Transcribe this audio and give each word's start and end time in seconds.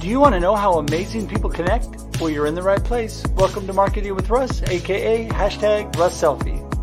Do 0.00 0.10
you 0.10 0.20
want 0.20 0.34
to 0.34 0.40
know 0.40 0.54
how 0.54 0.78
amazing 0.78 1.28
people 1.28 1.50
connect? 1.50 1.86
Well, 2.20 2.30
you're 2.30 2.46
in 2.46 2.54
the 2.54 2.62
right 2.62 2.82
place. 2.82 3.22
Welcome 3.34 3.66
to 3.66 3.72
Marketing 3.74 4.14
with 4.14 4.30
Russ, 4.30 4.62
aka 4.62 5.28
hashtag 5.28 5.96
Russ 5.96 6.18
Selfie. 6.20 6.73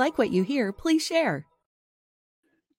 Like 0.00 0.16
what 0.16 0.30
you 0.30 0.42
hear, 0.42 0.72
please 0.72 1.04
share. 1.04 1.44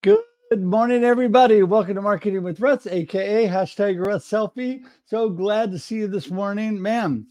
Good 0.02 0.18
morning, 0.56 1.04
everybody. 1.04 1.62
Welcome 1.62 1.94
to 1.94 2.02
Marketing 2.02 2.42
with 2.42 2.58
Russ, 2.58 2.88
aka 2.88 3.46
hashtag 3.46 4.04
Russ 4.04 4.28
Selfie. 4.28 4.82
So 5.04 5.30
glad 5.30 5.70
to 5.70 5.78
see 5.78 5.94
you 5.94 6.08
this 6.08 6.32
morning. 6.32 6.82
Ma'am, 6.82 7.28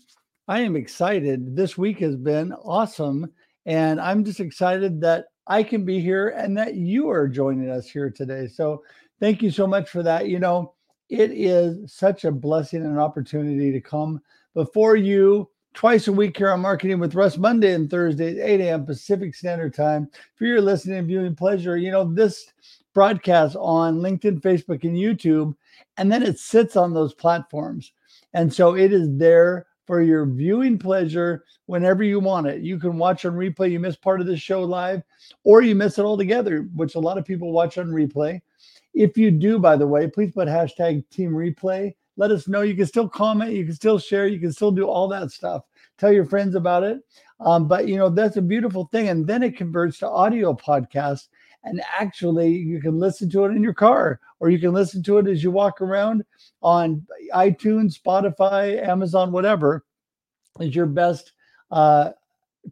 I 0.47 0.61
am 0.61 0.77
excited. 0.77 1.57
This 1.57 1.77
week 1.77 1.99
has 1.99 2.15
been 2.15 2.53
awesome. 2.53 3.33
And 3.65 3.99
I'm 3.99 4.23
just 4.23 4.39
excited 4.39 5.01
that 5.01 5.25
I 5.45 5.61
can 5.61 5.83
be 5.83 5.99
here 5.99 6.29
and 6.29 6.57
that 6.57 6.75
you 6.75 7.09
are 7.09 7.27
joining 7.27 7.69
us 7.69 7.89
here 7.89 8.09
today. 8.09 8.47
So 8.47 8.83
thank 9.19 9.41
you 9.41 9.51
so 9.51 9.67
much 9.67 9.89
for 9.89 10.03
that. 10.03 10.29
You 10.29 10.39
know, 10.39 10.73
it 11.09 11.31
is 11.31 11.93
such 11.93 12.23
a 12.23 12.31
blessing 12.31 12.81
and 12.83 12.93
an 12.93 12.97
opportunity 12.97 13.73
to 13.73 13.81
come 13.81 14.21
before 14.53 14.95
you 14.95 15.49
twice 15.73 16.07
a 16.07 16.11
week 16.11 16.37
here 16.37 16.51
on 16.51 16.59
Marketing 16.59 16.99
with 16.99 17.15
Russ, 17.15 17.37
Monday 17.37 17.73
and 17.73 17.89
Thursday 17.89 18.39
at 18.39 18.49
8 18.49 18.61
a.m. 18.61 18.85
Pacific 18.85 19.35
Standard 19.35 19.73
Time. 19.73 20.09
For 20.35 20.45
your 20.45 20.61
listening 20.61 20.99
and 20.99 21.07
viewing 21.07 21.35
pleasure, 21.35 21.77
you 21.77 21.91
know, 21.91 22.03
this 22.03 22.51
broadcast 22.93 23.55
on 23.55 23.99
LinkedIn, 23.99 24.41
Facebook, 24.41 24.83
and 24.83 24.95
YouTube, 24.95 25.55
and 25.97 26.11
then 26.11 26.23
it 26.23 26.39
sits 26.39 26.75
on 26.75 26.93
those 26.93 27.13
platforms. 27.13 27.93
And 28.33 28.53
so 28.53 28.75
it 28.75 28.93
is 28.93 29.07
there 29.17 29.67
for 29.87 30.01
your 30.01 30.25
viewing 30.25 30.77
pleasure 30.77 31.43
whenever 31.65 32.03
you 32.03 32.19
want 32.19 32.47
it. 32.47 32.61
You 32.61 32.77
can 32.77 32.97
watch 32.97 33.25
on 33.25 33.33
replay. 33.33 33.71
You 33.71 33.79
miss 33.79 33.95
part 33.95 34.21
of 34.21 34.27
the 34.27 34.37
show 34.37 34.61
live, 34.63 35.03
or 35.43 35.61
you 35.61 35.75
miss 35.75 35.97
it 35.97 36.05
altogether, 36.05 36.67
which 36.75 36.95
a 36.95 36.99
lot 36.99 37.17
of 37.17 37.25
people 37.25 37.51
watch 37.51 37.77
on 37.77 37.87
replay. 37.87 38.41
If 38.93 39.17
you 39.17 39.31
do, 39.31 39.57
by 39.57 39.77
the 39.77 39.87
way, 39.87 40.07
please 40.07 40.31
put 40.31 40.47
hashtag 40.47 41.03
team 41.09 41.31
replay 41.31 41.93
let 42.21 42.29
us 42.29 42.47
know. 42.47 42.61
You 42.61 42.75
can 42.75 42.85
still 42.85 43.09
comment, 43.09 43.53
you 43.53 43.65
can 43.65 43.73
still 43.73 43.97
share, 43.97 44.27
you 44.27 44.39
can 44.39 44.53
still 44.53 44.69
do 44.69 44.87
all 44.87 45.07
that 45.07 45.31
stuff. 45.31 45.63
Tell 45.97 46.13
your 46.13 46.23
friends 46.25 46.53
about 46.53 46.83
it. 46.83 46.99
Um, 47.39 47.67
but 47.67 47.87
you 47.87 47.97
know, 47.97 48.09
that's 48.09 48.37
a 48.37 48.43
beautiful 48.43 48.87
thing. 48.91 49.09
And 49.09 49.25
then 49.25 49.41
it 49.41 49.57
converts 49.57 49.97
to 49.99 50.07
audio 50.07 50.53
podcast. 50.53 51.29
And 51.63 51.81
actually, 51.99 52.51
you 52.51 52.79
can 52.79 52.99
listen 52.99 53.27
to 53.31 53.45
it 53.45 53.55
in 53.55 53.63
your 53.63 53.73
car, 53.73 54.19
or 54.39 54.51
you 54.51 54.59
can 54.59 54.71
listen 54.71 55.01
to 55.01 55.17
it 55.17 55.27
as 55.27 55.43
you 55.43 55.49
walk 55.49 55.81
around 55.81 56.23
on 56.61 57.07
iTunes, 57.33 57.99
Spotify, 57.99 58.87
Amazon, 58.87 59.31
whatever 59.31 59.83
is 60.59 60.75
your 60.75 60.85
best 60.85 61.31
uh, 61.71 62.11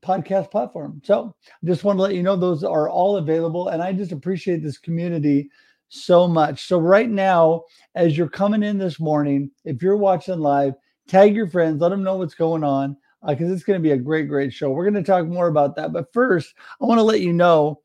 podcast 0.02 0.52
platform. 0.52 1.02
So, 1.04 1.36
just 1.66 1.84
want 1.84 1.98
to 1.98 2.04
let 2.04 2.14
you 2.14 2.22
know 2.22 2.36
those 2.36 2.64
are 2.64 2.88
all 2.88 3.18
available. 3.18 3.70
And 3.70 3.82
I 3.82 3.94
just 3.94 4.12
appreciate 4.12 4.62
this 4.62 4.78
community 4.78 5.50
so 5.90 6.28
much. 6.28 6.68
So, 6.68 6.80
right 6.80 7.10
now, 7.10 7.64
as 7.96 8.18
you're 8.18 8.30
coming 8.30 8.64
in 8.64 8.78
this 8.78 9.00
morning, 9.00 9.52
if 9.66 9.82
you're 9.82 9.98
watching 9.98 10.40
live, 10.40 10.74
tag 11.08 11.36
your 11.36 11.48
friends, 11.48 11.82
let 11.82 11.90
them 11.90 12.04
know 12.04 12.18
what's 12.18 12.36
going 12.36 12.64
on 12.64 12.96
because 13.28 13.50
uh, 13.50 13.54
it's 13.54 13.64
going 13.64 13.78
to 13.78 13.84
be 13.84 13.92
a 13.92 13.98
great, 13.98 14.30
great 14.30 14.54
show. 14.54 14.70
We're 14.70 14.90
going 14.90 15.04
to 15.04 15.12
talk 15.12 15.28
more 15.28 15.48
about 15.48 15.76
that. 15.76 15.92
But 15.92 16.14
first, 16.14 16.54
I 16.82 16.86
want 16.86 17.00
to 17.00 17.04
let 17.04 17.22
you 17.22 17.34
know 17.34 17.82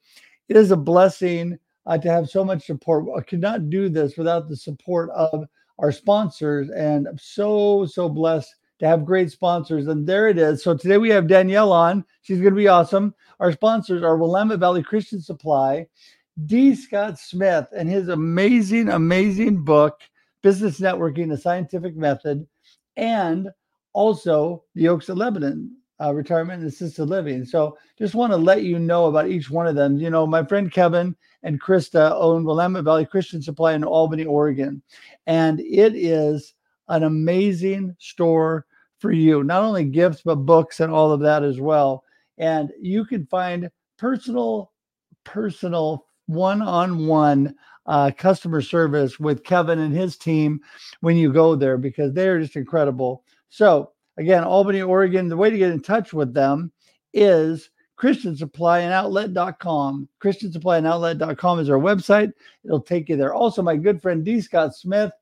it 0.48 0.56
is 0.56 0.70
a 0.70 0.76
blessing 0.76 1.58
uh, 1.86 1.98
to 1.98 2.10
have 2.10 2.28
so 2.28 2.44
much 2.44 2.66
support. 2.66 3.06
I 3.16 3.22
could 3.22 3.40
not 3.40 3.70
do 3.70 3.88
this 3.88 4.16
without 4.16 4.48
the 4.48 4.56
support 4.56 5.10
of 5.10 5.44
our 5.78 5.90
sponsors. 5.90 6.70
And 6.70 7.08
I'm 7.08 7.18
so, 7.18 7.86
so 7.86 8.08
blessed 8.08 8.54
to 8.78 8.86
have 8.86 9.04
great 9.04 9.30
sponsors. 9.30 9.86
And 9.86 10.06
there 10.06 10.28
it 10.28 10.38
is. 10.38 10.62
So 10.62 10.76
today 10.76 10.98
we 10.98 11.10
have 11.10 11.26
Danielle 11.26 11.72
on. 11.72 12.04
She's 12.22 12.38
going 12.40 12.52
to 12.52 12.56
be 12.58 12.68
awesome. 12.68 13.14
Our 13.40 13.52
sponsors 13.52 14.02
are 14.02 14.16
Willamette 14.16 14.60
Valley 14.60 14.82
Christian 14.82 15.20
Supply 15.20 15.86
D. 16.46 16.74
Scott 16.74 17.18
Smith 17.18 17.68
and 17.76 17.88
his 17.88 18.08
amazing, 18.08 18.88
amazing 18.88 19.62
book, 19.62 20.00
Business 20.42 20.80
Networking, 20.80 21.32
a 21.32 21.36
Scientific 21.36 21.96
Method, 21.96 22.46
and 22.96 23.48
also 23.92 24.64
the 24.74 24.88
Oaks 24.88 25.08
of 25.08 25.16
Lebanon, 25.16 25.76
uh, 26.00 26.12
Retirement 26.12 26.60
and 26.60 26.68
Assisted 26.68 27.04
Living. 27.04 27.44
So 27.44 27.78
just 27.98 28.14
want 28.14 28.32
to 28.32 28.36
let 28.36 28.64
you 28.64 28.78
know 28.78 29.06
about 29.06 29.28
each 29.28 29.48
one 29.48 29.66
of 29.66 29.76
them. 29.76 29.96
You 29.96 30.10
know, 30.10 30.26
my 30.26 30.44
friend 30.44 30.72
Kevin 30.72 31.14
and 31.44 31.62
Krista 31.62 32.10
own 32.12 32.44
Willamette 32.44 32.84
Valley 32.84 33.06
Christian 33.06 33.40
Supply 33.40 33.74
in 33.74 33.84
Albany, 33.84 34.24
Oregon. 34.24 34.82
And 35.26 35.60
it 35.60 35.94
is 35.94 36.54
an 36.88 37.04
amazing 37.04 37.94
store 38.00 38.66
for 38.98 39.12
you, 39.12 39.44
not 39.44 39.62
only 39.62 39.84
gifts, 39.84 40.22
but 40.24 40.36
books 40.36 40.80
and 40.80 40.92
all 40.92 41.12
of 41.12 41.20
that 41.20 41.44
as 41.44 41.60
well. 41.60 42.02
And 42.38 42.72
you 42.80 43.04
can 43.04 43.26
find 43.26 43.70
personal, 43.98 44.72
personal 45.22 46.06
one 46.26 46.62
on 46.62 47.06
one 47.06 47.54
customer 48.16 48.62
service 48.62 49.20
with 49.20 49.44
Kevin 49.44 49.78
and 49.78 49.94
his 49.94 50.16
team 50.16 50.60
when 51.00 51.16
you 51.16 51.32
go 51.32 51.54
there 51.54 51.76
because 51.76 52.12
they're 52.12 52.40
just 52.40 52.56
incredible. 52.56 53.24
So, 53.50 53.92
again, 54.16 54.44
Albany, 54.44 54.82
Oregon, 54.82 55.28
the 55.28 55.36
way 55.36 55.50
to 55.50 55.58
get 55.58 55.70
in 55.70 55.80
touch 55.80 56.12
with 56.12 56.34
them 56.34 56.72
is 57.12 57.70
Christian 57.96 58.36
Supply 58.36 58.80
and 58.80 58.92
Outlet.com. 58.92 60.08
Christian 60.18 60.50
Supply 60.50 60.78
and 60.78 60.86
Outlet.com 60.86 61.60
is 61.60 61.70
our 61.70 61.78
website. 61.78 62.32
It'll 62.64 62.80
take 62.80 63.08
you 63.08 63.16
there. 63.16 63.34
Also, 63.34 63.62
my 63.62 63.76
good 63.76 64.02
friend 64.02 64.24
D. 64.24 64.40
Scott 64.40 64.74
Smith 64.74 65.12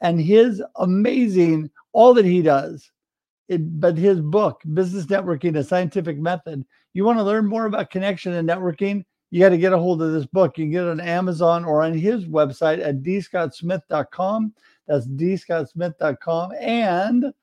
and 0.00 0.20
his 0.20 0.62
amazing, 0.76 1.68
all 1.92 2.14
that 2.14 2.24
he 2.24 2.40
does, 2.40 2.90
it, 3.48 3.78
but 3.78 3.98
his 3.98 4.20
book, 4.20 4.62
Business 4.72 5.04
Networking, 5.06 5.56
a 5.58 5.64
Scientific 5.64 6.16
Method. 6.18 6.64
You 6.94 7.04
want 7.04 7.18
to 7.18 7.24
learn 7.24 7.44
more 7.44 7.66
about 7.66 7.90
connection 7.90 8.32
and 8.32 8.48
networking? 8.48 9.04
You 9.34 9.40
got 9.40 9.48
to 9.48 9.58
get 9.58 9.72
a 9.72 9.78
hold 9.78 10.00
of 10.00 10.12
this 10.12 10.26
book. 10.26 10.56
You 10.56 10.62
can 10.62 10.70
get 10.70 10.84
it 10.84 10.90
on 10.90 11.00
Amazon 11.00 11.64
or 11.64 11.82
on 11.82 11.92
his 11.92 12.24
website 12.24 12.78
at 12.80 13.02
dscottsmith.com. 13.02 14.54
That's 14.86 15.08
dscottsmith.com. 15.08 16.52
And 16.60 17.34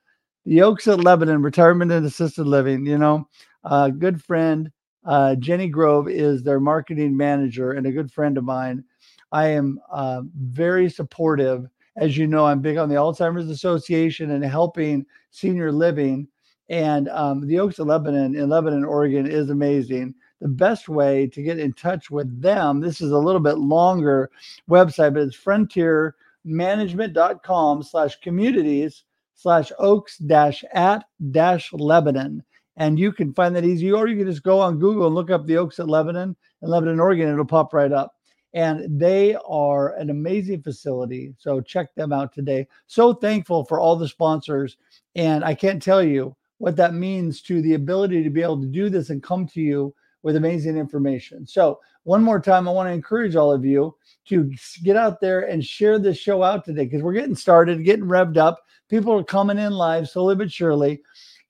the 0.46 0.62
Oaks 0.62 0.88
at 0.88 1.02
Lebanon, 1.02 1.42
Retirement 1.42 1.92
and 1.92 2.06
Assisted 2.06 2.48
Living. 2.48 2.86
You 2.86 2.98
know, 2.98 3.28
a 3.66 3.92
good 3.92 4.24
friend, 4.24 4.72
uh, 5.04 5.36
Jenny 5.36 5.68
Grove, 5.68 6.08
is 6.08 6.44
their 6.44 6.62
marketing 6.62 7.18
manager 7.18 7.74
and 7.74 7.86
a 7.86 7.92
good 7.92 8.10
friend 8.10 8.38
of 8.38 8.46
mine. 8.46 8.86
I 9.34 9.48
am 9.48 9.78
uh, 9.92 10.22
very 10.34 10.90
supportive. 10.90 11.68
As 11.98 12.18
you 12.18 12.26
know, 12.26 12.46
I'm 12.46 12.62
big 12.62 12.78
on 12.78 12.88
the 12.88 12.96
Alzheimer's 12.96 13.50
Association 13.50 14.32
and 14.32 14.46
helping 14.46 15.06
senior 15.32 15.74
living. 15.74 16.30
And 16.70 17.10
um, 17.10 17.46
the 17.46 17.60
Oaks 17.60 17.80
of 17.80 17.88
Lebanon 17.88 18.34
in 18.34 18.48
Lebanon, 18.48 18.86
Oregon 18.86 19.30
is 19.30 19.50
amazing 19.50 20.16
the 20.42 20.50
best 20.50 20.90
way 20.90 21.28
to 21.28 21.42
get 21.42 21.60
in 21.60 21.72
touch 21.74 22.12
with 22.12 22.42
them, 22.42 22.82
this 22.82 23.00
is 23.00 23.12
a 23.12 23.18
little 23.18 23.40
bit 23.40 23.60
longer 23.60 24.30
website, 24.70 25.14
but 25.14 25.24
it's 25.24 25.38
frontiermanagement.com 25.38 27.84
slash 27.84 28.20
communities 28.22 29.06
slash 29.36 29.72
oaks 29.80 30.18
dash 30.18 30.66
at 30.74 31.06
dash 31.32 31.72
Lebanon. 31.72 32.44
And 32.78 32.98
you 32.98 33.12
can 33.12 33.34
find 33.34 33.56
that 33.56 33.66
easy, 33.66 33.92
or 33.92 34.08
you 34.08 34.18
can 34.18 34.26
just 34.26 34.44
go 34.44 34.60
on 34.60 34.80
Google 34.80 35.06
and 35.06 35.16
look 35.16 35.30
up 35.30 35.46
the 35.46 35.58
Oaks 35.58 35.80
at 35.80 35.90
Lebanon 35.90 36.36
in 36.62 36.70
Lebanon, 36.70 37.00
Oregon. 37.00 37.30
It'll 37.30 37.46
pop 37.46 37.74
right 37.74 37.92
up. 37.92 38.16
and 38.54 39.00
they 39.00 39.36
are 39.48 39.96
an 39.96 40.10
amazing 40.10 40.62
facility. 40.62 41.34
So 41.38 41.62
check 41.62 41.94
them 41.96 42.12
out 42.12 42.34
today. 42.34 42.68
So 42.88 43.14
thankful 43.14 43.66
for 43.66 43.80
all 43.80 43.96
the 43.96 44.08
sponsors. 44.08 44.78
And 45.16 45.44
I 45.44 45.54
can't 45.54 45.82
tell 45.82 46.04
you 46.04 46.36
what 46.58 46.76
that 46.76 46.94
means 46.94 47.42
to 47.44 47.62
the 47.62 47.76
ability 47.76 48.24
to 48.24 48.30
be 48.30 48.42
able 48.42 48.62
to 48.62 48.68
do 48.68 48.90
this 48.90 49.10
and 49.10 49.24
come 49.24 49.48
to 49.48 49.62
you 49.62 49.96
with 50.24 50.36
amazing 50.36 50.78
information. 50.78 51.46
So, 51.46 51.80
one 52.04 52.24
more 52.24 52.40
time, 52.40 52.68
I 52.68 52.72
want 52.72 52.88
to 52.88 52.94
encourage 52.94 53.36
all 53.36 53.52
of 53.52 53.64
you 53.64 53.96
to 54.26 54.52
get 54.84 54.96
out 54.96 55.20
there 55.22 55.42
and 55.42 55.64
share 55.64 56.00
this 56.00 56.18
show 56.18 56.42
out 56.42 56.66
today 56.66 56.86
because 56.86 57.04
we're 57.04 57.14
getting 57.14 57.36
started, 57.36 57.86
getting 57.86 58.06
revved 58.06 58.38
up. 58.38 58.64
People 58.90 59.20
are 59.20 59.24
coming 59.24 59.60
in 59.60 59.72
live 59.72 60.10
slowly 60.10 60.36
but 60.36 60.52
surely. 60.52 61.02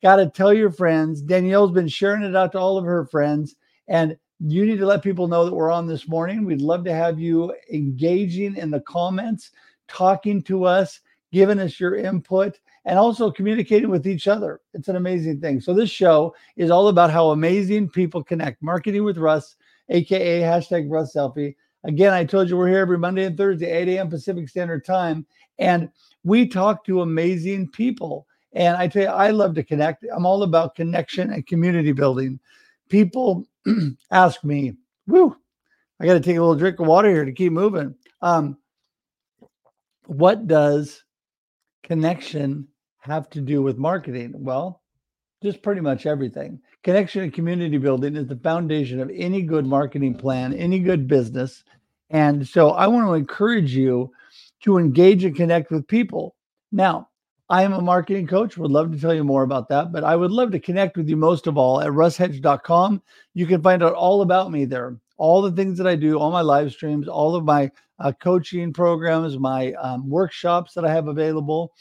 Got 0.02 0.18
to 0.18 0.30
tell 0.30 0.54
your 0.54 0.72
friends. 0.72 1.22
Danielle's 1.22 1.72
been 1.72 1.88
sharing 1.88 2.24
it 2.24 2.36
out 2.36 2.52
to 2.54 2.60
all 2.60 2.78
of 2.78 2.86
her 2.86 3.06
friends. 3.06 3.56
And 3.88 4.18
you 4.40 4.66
need 4.66 4.80
to 4.80 4.86
let 4.86 5.04
people 5.04 5.28
know 5.28 5.46
that 5.46 5.54
we're 5.54 5.72
on 5.72 5.88
this 5.88 6.08
morning. 6.08 6.44
We'd 6.44 6.62
love 6.62 6.84
to 6.86 6.94
have 6.94 7.20
you 7.20 7.54
engaging 7.72 8.58
in 8.58 8.72
the 8.72 8.80
comments, 8.82 9.52
talking 9.88 10.42
to 10.44 10.66
us, 10.66 11.00
giving 11.32 11.60
us 11.60 11.80
your 11.80 11.96
input, 11.96 12.60
and 12.86 12.98
also 12.98 13.32
communicating 13.32 13.90
with 13.90 14.08
each 14.08 14.28
other. 14.28 14.60
It's 14.74 14.88
an 14.88 14.96
amazing 14.96 15.40
thing. 15.40 15.62
So, 15.62 15.74
this 15.74 15.90
show 15.90 16.36
is 16.56 16.72
all 16.72 16.88
about 16.88 17.12
how 17.12 17.30
amazing 17.30 17.90
people 17.90 18.24
connect. 18.24 18.62
Marketing 18.62 19.04
with 19.04 19.18
Russ, 19.18 19.56
AKA 19.90 20.42
hashtag 20.42 20.90
Russ 20.90 21.14
Selfie. 21.16 21.56
Again, 21.84 22.14
I 22.14 22.24
told 22.24 22.50
you 22.50 22.58
we're 22.58 22.68
here 22.68 22.80
every 22.80 22.98
Monday 22.98 23.26
and 23.26 23.36
Thursday, 23.36 23.72
8 23.72 23.88
a.m. 23.90 24.10
Pacific 24.10 24.48
Standard 24.48 24.86
Time. 24.86 25.26
And 25.58 25.90
we 26.24 26.48
talk 26.48 26.86
to 26.86 27.02
amazing 27.02 27.70
people. 27.70 28.28
And 28.54 28.78
I 28.78 28.88
tell 28.88 29.04
you, 29.04 29.10
I 29.10 29.32
love 29.32 29.56
to 29.56 29.64
connect. 29.64 30.06
I'm 30.14 30.26
all 30.26 30.44
about 30.44 30.76
connection 30.76 31.32
and 31.32 31.46
community 31.48 31.92
building. 31.92 32.40
People 32.90 33.46
ask 34.12 34.44
me, 34.44 34.74
woo, 35.08 35.36
I 36.00 36.06
got 36.06 36.14
to 36.14 36.20
take 36.20 36.38
a 36.38 36.42
little 36.42 36.56
drink 36.56 36.80
of 36.80 36.88
water 36.88 37.10
here 37.10 37.26
to 37.26 37.32
keep 37.32 37.52
moving. 37.52 37.96
Um, 38.22 38.58
what 40.06 40.48
does 40.48 41.04
connection 41.84 42.68
have 43.02 43.30
to 43.32 43.42
do 43.42 43.62
with 43.62 43.78
marketing? 43.78 44.34
Well, 44.36 44.82
just 45.44 45.62
pretty 45.62 45.82
much 45.82 46.06
everything. 46.06 46.60
Connection 46.84 47.24
and 47.24 47.34
community 47.34 47.78
building 47.78 48.16
is 48.16 48.28
the 48.28 48.36
foundation 48.38 49.00
of 49.00 49.12
any 49.14 49.42
good 49.42 49.66
marketing 49.66 50.16
plan, 50.16 50.54
any 50.54 50.80
good 50.80 51.08
business. 51.08 51.64
And 52.10 52.48
so 52.48 52.72
I 52.72 52.88
want 52.88 53.08
to 53.08 53.14
encourage 53.14 53.76
you 53.76 54.12
to 54.64 54.78
engage 54.78 55.24
and 55.24 55.36
connect 55.36 55.72
with 55.72 55.88
people. 55.88 56.36
Now, 56.72 57.10
I 57.50 57.64
am 57.64 57.74
a 57.74 57.82
marketing 57.82 58.28
coach. 58.28 58.58
Would 58.58 58.72
love 58.72 58.92
to 58.92 59.00
tell 59.00 59.14
you 59.14 59.24
more 59.24 59.44
about 59.44 59.68
that, 59.70 59.92
but 59.92 60.04
I 60.04 60.16
would 60.16 60.32
love 60.32 60.52
to 60.52 60.60
connect 60.60 60.96
with 60.96 61.10
you 61.10 61.18
most 61.18 61.48
of 61.48 61.58
all 61.58 61.82
at 61.82 61.90
russhedge.com. 61.90 63.02
You 63.34 63.46
can 63.46 63.62
find 63.62 63.84
out 63.84 63.94
all 63.94 64.22
about 64.22 64.52
me 64.52 64.66
there, 64.66 64.96
all 65.18 65.42
the 65.42 65.52
things 65.52 65.78
that 65.78 65.88
I 65.88 65.96
do, 65.96 66.18
all 66.18 66.32
my 66.32 66.42
live 66.42 66.72
streams, 66.72 67.08
all 67.08 67.36
of 67.36 67.44
my 67.44 67.70
uh, 68.00 68.14
coaching 68.14 68.72
programs, 68.72 69.38
my 69.38 69.74
um, 69.74 70.10
workshops 70.10 70.74
that 70.76 70.86
I 70.86 70.94
have 70.94 71.08
available. 71.08 71.74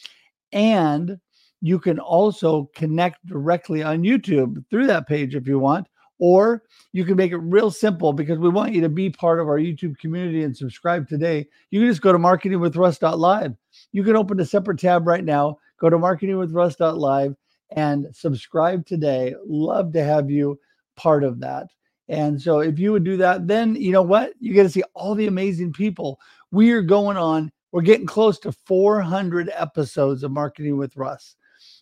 And 0.53 1.19
you 1.61 1.79
can 1.79 1.99
also 1.99 2.71
connect 2.75 3.25
directly 3.27 3.83
on 3.83 4.03
YouTube 4.03 4.65
through 4.71 4.87
that 4.87 5.07
page 5.07 5.35
if 5.35 5.47
you 5.47 5.59
want, 5.59 5.87
or 6.19 6.63
you 6.93 7.05
can 7.05 7.17
make 7.17 7.33
it 7.33 7.39
real 7.39 7.71
simple 7.71 8.13
because 8.13 8.39
we 8.39 8.49
want 8.49 8.73
you 8.73 8.81
to 8.81 8.89
be 8.89 9.11
part 9.11 9.41
of 9.41 9.49
our 9.49 9.59
YouTube 9.59 9.99
community 9.99 10.43
and 10.45 10.57
subscribe 10.57 11.09
today. 11.09 11.47
You 11.71 11.81
can 11.81 11.89
just 11.89 12.03
go 12.03 12.13
to 12.13 12.19
marketingwithruss.live 12.19 13.57
you 13.93 14.05
can 14.05 14.17
open 14.17 14.41
a 14.41 14.45
separate 14.45 14.79
tab 14.79 15.07
right 15.07 15.25
now. 15.25 15.59
Go 15.79 15.91
to 15.91 15.99
marketingwithruss.live 15.99 17.35
and 17.71 18.07
subscribe 18.13 18.87
today. 18.87 19.35
Love 19.47 19.93
to 19.93 20.05
have 20.05 20.31
you 20.31 20.59
part 20.97 21.25
of 21.25 21.41
that. 21.41 21.67
And 22.09 22.41
so 22.41 22.59
if 22.59 22.79
you 22.79 22.93
would 22.93 23.05
do 23.05 23.17
that, 23.19 23.47
then 23.47 23.77
you 23.77 23.93
know 23.93 24.03
what? 24.03 24.33
You 24.41 24.53
get 24.53 24.65
to 24.65 24.69
see 24.69 24.83
all 24.95 25.15
the 25.15 25.29
amazing 25.29 25.73
people. 25.73 26.19
We 26.51 26.73
are 26.73 26.83
going 26.83 27.17
on, 27.17 27.53
we're 27.73 27.83
getting 27.83 28.07
close 28.07 28.39
to 28.41 28.53
400 28.53 29.51
episodes 29.55 30.23
of 30.23 30.33
Marketing 30.33 30.77
with 30.77 30.97
Russ. 30.97 31.37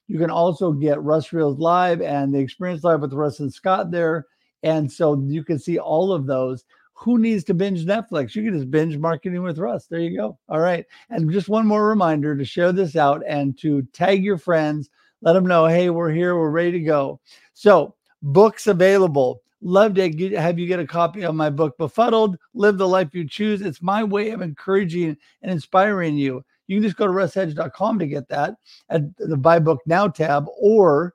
You 0.07 0.19
can 0.19 0.31
also 0.31 0.73
get 0.73 1.03
Russ 1.03 1.33
Reels 1.33 1.59
Live 1.59 2.01
and 2.01 2.33
the 2.33 2.39
Experience 2.39 2.85
Live 2.85 3.01
with 3.01 3.13
Russ 3.13 3.41
and 3.41 3.53
Scott 3.53 3.91
there. 3.91 4.27
And 4.63 4.91
so 4.91 5.23
you 5.27 5.45
can 5.45 5.59
see 5.59 5.79
all 5.79 6.13
of 6.13 6.27
those 6.27 6.65
who 6.99 7.17
needs 7.19 7.45
to 7.45 7.55
binge 7.55 7.87
Netflix? 7.87 8.35
You 8.35 8.43
can 8.43 8.55
just 8.55 8.73
binge 8.73 8.99
Marketing 8.99 9.43
with 9.43 9.59
Russ. 9.59 9.87
There 9.87 10.01
you 10.01 10.17
go. 10.17 10.37
All 10.49 10.59
right. 10.59 10.85
And 11.11 11.31
just 11.31 11.49
one 11.49 11.65
more 11.65 11.87
reminder 11.87 12.37
to 12.37 12.45
share 12.45 12.73
this 12.73 12.97
out 12.97 13.23
and 13.27 13.57
to 13.59 13.83
tag 13.93 14.25
your 14.25 14.37
friends. 14.37 14.91
Let 15.21 15.35
them 15.35 15.47
know, 15.47 15.67
hey, 15.67 15.91
we're 15.91 16.11
here. 16.11 16.37
We're 16.37 16.51
ready 16.51 16.73
to 16.73 16.81
go. 16.81 17.21
So, 17.55 17.95
books 18.23 18.67
available. 18.67 19.43
Love 19.61 19.95
to 19.95 20.37
have 20.37 20.59
you 20.59 20.67
get 20.67 20.79
a 20.79 20.87
copy 20.87 21.25
of 21.25 21.35
my 21.35 21.51
book, 21.51 21.77
Befuddled 21.79 22.37
Live 22.55 22.79
the 22.79 22.87
Life 22.87 23.13
You 23.13 23.27
Choose. 23.27 23.61
It's 23.61 23.83
my 23.83 24.05
way 24.05 24.31
of 24.31 24.41
encouraging 24.41 25.17
and 25.43 25.51
inspiring 25.51 26.17
you. 26.17 26.45
You 26.69 26.77
can 26.77 26.85
just 26.85 26.97
go 26.97 27.07
to 27.07 27.13
russhedge.com 27.13 27.99
to 27.99 28.07
get 28.07 28.29
that 28.29 28.57
at 28.91 29.03
the 29.17 29.37
Buy 29.37 29.59
Book 29.59 29.81
Now 29.87 30.07
tab, 30.07 30.47
or 30.61 31.15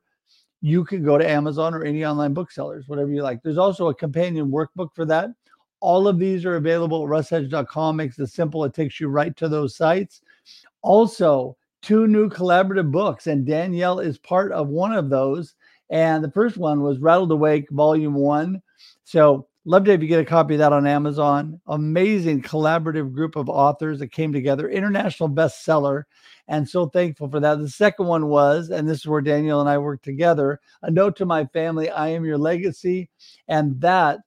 you 0.62 0.84
can 0.84 1.04
go 1.04 1.18
to 1.18 1.30
Amazon 1.30 1.74
or 1.74 1.84
any 1.84 2.06
online 2.06 2.34
booksellers, 2.34 2.88
whatever 2.88 3.12
you 3.12 3.22
like. 3.22 3.42
There's 3.44 3.57
also 3.57 3.90
a 3.90 3.95
companion 3.95 4.51
workbook 4.51 4.90
for 4.94 5.06
that 5.06 5.30
all 5.84 6.07
of 6.07 6.18
these 6.18 6.45
are 6.45 6.56
available 6.56 7.04
at 7.04 7.10
russhedge.com. 7.10 7.98
Makes 7.98 8.18
it 8.18 8.28
simple. 8.28 8.63
It 8.63 8.74
takes 8.74 9.01
you 9.01 9.10
right 9.10 9.36
to 9.36 9.50
those 9.50 9.75
sites. 9.75 10.22
Also, 10.81 11.57
two 11.81 12.07
new 12.07 12.30
collaborative 12.30 12.90
books, 12.90 13.28
and 13.28 13.45
Danielle 13.45 14.00
is 14.00 14.18
part 14.18 14.54
of 14.54 14.69
one 14.69 14.94
of 14.94 15.10
those. 15.10 15.56
And 15.94 16.24
the 16.24 16.31
first 16.31 16.57
one 16.57 16.81
was 16.81 16.98
Rattled 16.98 17.31
Awake, 17.31 17.69
Volume 17.69 18.16
One. 18.16 18.63
So, 19.04 19.48
love 19.63 19.86
to 19.86 19.92
have 19.92 20.01
you 20.01 20.10
get 20.10 20.19
a 20.19 20.25
copy 20.25 20.56
of 20.56 20.57
that 20.57 20.74
on 20.74 20.88
Amazon. 20.88 21.62
Amazing 21.68 22.42
collaborative 22.42 23.13
group 23.13 23.36
of 23.36 23.48
authors 23.48 24.00
that 24.00 24.07
came 24.07 24.34
together, 24.34 24.68
international 24.68 25.30
bestseller. 25.30 26.06
And 26.48 26.68
so 26.68 26.88
thankful 26.88 27.30
for 27.30 27.40
that. 27.40 27.60
The 27.60 27.69
second 27.69 28.07
one 28.07 28.25
was, 28.25 28.72
and 28.72 28.90
this 28.90 29.01
is 29.01 29.06
where 29.06 29.22
Daniel 29.22 29.62
and 29.62 29.69
I 29.69 29.78
worked 29.78 30.04
together, 30.04 30.60
A 30.81 30.90
Note 30.90 31.16
to 31.18 31.28
My 31.28 31.45
Family, 31.45 31.92
I 31.92 32.07
Am 32.07 32.25
Your 32.25 32.40
Legacy. 32.40 33.12
And 33.48 33.80
that 33.80 34.22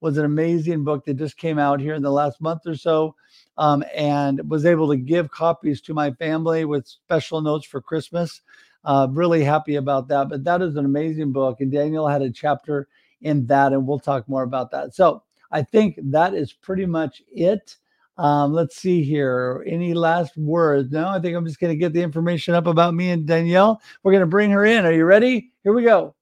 was 0.00 0.18
an 0.18 0.24
amazing 0.24 0.84
book 0.84 1.04
that 1.04 1.14
just 1.14 1.36
came 1.36 1.58
out 1.58 1.80
here 1.80 1.94
in 1.94 2.02
the 2.02 2.12
last 2.12 2.40
month 2.40 2.64
or 2.64 2.76
so 2.76 3.16
um, 3.56 3.84
and 3.92 4.48
was 4.48 4.64
able 4.64 4.88
to 4.88 4.96
give 4.96 5.32
copies 5.32 5.80
to 5.80 5.94
my 5.94 6.12
family 6.12 6.64
with 6.64 6.86
special 6.86 7.40
notes 7.40 7.66
for 7.66 7.80
Christmas. 7.80 8.40
Uh, 8.84 9.08
really 9.10 9.42
happy 9.44 9.76
about 9.76 10.08
that. 10.08 10.28
But 10.28 10.44
that 10.44 10.62
is 10.62 10.76
an 10.76 10.84
amazing 10.84 11.32
book. 11.32 11.60
And 11.60 11.70
Daniel 11.70 12.06
had 12.06 12.22
a 12.22 12.30
chapter 12.30 12.88
in 13.22 13.46
that, 13.46 13.72
and 13.72 13.86
we'll 13.86 13.98
talk 13.98 14.28
more 14.28 14.44
about 14.44 14.70
that. 14.70 14.94
So 14.94 15.22
I 15.50 15.62
think 15.62 15.98
that 16.02 16.34
is 16.34 16.52
pretty 16.52 16.86
much 16.86 17.22
it. 17.28 17.76
Um, 18.16 18.52
let's 18.52 18.76
see 18.76 19.02
here. 19.02 19.64
Any 19.66 19.94
last 19.94 20.36
words? 20.36 20.90
No, 20.90 21.08
I 21.08 21.20
think 21.20 21.36
I'm 21.36 21.46
just 21.46 21.60
going 21.60 21.72
to 21.72 21.78
get 21.78 21.92
the 21.92 22.02
information 22.02 22.54
up 22.54 22.66
about 22.66 22.94
me 22.94 23.10
and 23.10 23.26
Danielle. 23.26 23.80
We're 24.02 24.12
going 24.12 24.22
to 24.22 24.26
bring 24.26 24.50
her 24.50 24.64
in. 24.64 24.84
Are 24.84 24.92
you 24.92 25.04
ready? 25.04 25.52
Here 25.62 25.72
we 25.72 25.84
go. 25.84 26.14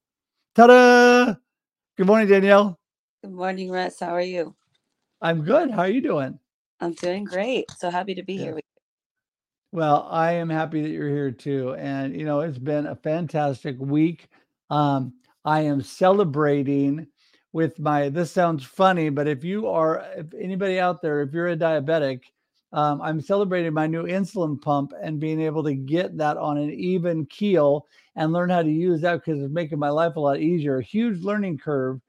Ta 0.54 0.66
da! 0.66 1.34
Good 1.96 2.06
morning, 2.06 2.28
Danielle. 2.28 2.78
Good 3.22 3.32
morning, 3.32 3.70
Russ. 3.70 3.98
How 4.00 4.14
are 4.14 4.20
you? 4.20 4.54
I'm 5.22 5.42
good. 5.42 5.70
How 5.70 5.80
are 5.80 5.88
you 5.88 6.02
doing? 6.02 6.38
I'm 6.80 6.92
doing 6.92 7.24
great. 7.24 7.70
So 7.78 7.88
happy 7.90 8.14
to 8.14 8.22
be 8.22 8.34
Yeah. 8.34 8.42
here 8.44 8.54
with 8.56 8.64
Well, 9.72 10.06
I 10.10 10.32
am 10.32 10.48
happy 10.48 10.82
that 10.82 10.88
you're 10.90 11.08
here 11.08 11.30
too. 11.30 11.74
And, 11.74 12.14
you 12.18 12.24
know, 12.24 12.40
it's 12.40 12.58
been 12.58 12.86
a 12.86 12.96
fantastic 12.96 13.76
week. 13.78 14.28
Um, 14.70 15.14
I 15.44 15.62
am 15.62 15.82
celebrating 15.82 17.06
with 17.52 17.78
my, 17.78 18.08
this 18.08 18.30
sounds 18.30 18.64
funny, 18.64 19.08
but 19.10 19.28
if 19.28 19.44
you 19.44 19.66
are, 19.68 20.06
if 20.16 20.26
anybody 20.38 20.78
out 20.78 21.02
there, 21.02 21.22
if 21.22 21.32
you're 21.32 21.48
a 21.48 21.56
diabetic, 21.56 22.20
um, 22.72 23.00
I'm 23.00 23.20
celebrating 23.20 23.72
my 23.72 23.86
new 23.86 24.04
insulin 24.04 24.60
pump 24.60 24.92
and 25.02 25.20
being 25.20 25.40
able 25.40 25.62
to 25.64 25.74
get 25.74 26.16
that 26.18 26.36
on 26.36 26.58
an 26.58 26.70
even 26.72 27.24
keel 27.26 27.86
and 28.16 28.32
learn 28.32 28.50
how 28.50 28.62
to 28.62 28.70
use 28.70 29.00
that 29.02 29.24
because 29.24 29.40
it's 29.40 29.52
making 29.52 29.78
my 29.78 29.88
life 29.88 30.16
a 30.16 30.20
lot 30.20 30.40
easier. 30.40 30.78
A 30.78 30.82
Huge 30.82 31.22
learning 31.22 31.58
curve, 31.58 32.00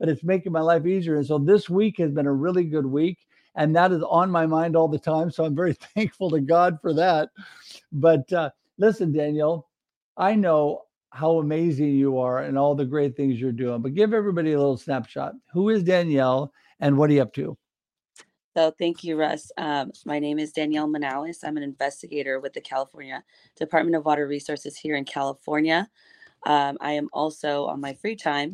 but 0.00 0.08
it's 0.08 0.24
making 0.24 0.52
my 0.52 0.60
life 0.60 0.86
easier. 0.86 1.16
And 1.16 1.26
so 1.26 1.38
this 1.38 1.68
week 1.68 1.98
has 1.98 2.10
been 2.12 2.26
a 2.26 2.32
really 2.32 2.64
good 2.64 2.86
week. 2.86 3.18
And 3.56 3.74
that 3.74 3.92
is 3.92 4.02
on 4.02 4.30
my 4.30 4.46
mind 4.46 4.76
all 4.76 4.88
the 4.88 4.98
time. 4.98 5.30
So 5.30 5.44
I'm 5.44 5.56
very 5.56 5.72
thankful 5.94 6.30
to 6.30 6.40
God 6.40 6.78
for 6.80 6.94
that. 6.94 7.30
But 7.92 8.32
uh, 8.32 8.50
listen, 8.78 9.12
Danielle, 9.12 9.68
I 10.16 10.34
know 10.34 10.82
how 11.10 11.38
amazing 11.38 11.90
you 11.90 12.18
are 12.18 12.40
and 12.40 12.58
all 12.58 12.74
the 12.74 12.84
great 12.84 13.16
things 13.16 13.40
you're 13.40 13.52
doing, 13.52 13.80
but 13.80 13.94
give 13.94 14.12
everybody 14.12 14.52
a 14.52 14.58
little 14.58 14.76
snapshot. 14.76 15.32
Who 15.52 15.70
is 15.70 15.82
Danielle 15.82 16.52
and 16.80 16.96
what 16.98 17.10
are 17.10 17.14
you 17.14 17.22
up 17.22 17.32
to? 17.34 17.56
So 18.56 18.72
thank 18.78 19.04
you, 19.04 19.16
Russ. 19.16 19.50
Um, 19.58 19.92
my 20.06 20.18
name 20.18 20.38
is 20.38 20.52
Danielle 20.52 20.88
Manaois. 20.88 21.44
I'm 21.44 21.58
an 21.58 21.62
investigator 21.62 22.40
with 22.40 22.54
the 22.54 22.60
California 22.60 23.22
Department 23.54 23.96
of 23.96 24.04
Water 24.06 24.26
Resources 24.26 24.78
here 24.78 24.96
in 24.96 25.04
California. 25.04 25.90
Um, 26.46 26.78
I 26.80 26.92
am 26.92 27.08
also 27.12 27.66
on 27.66 27.80
my 27.80 27.92
free 27.94 28.16
time 28.16 28.52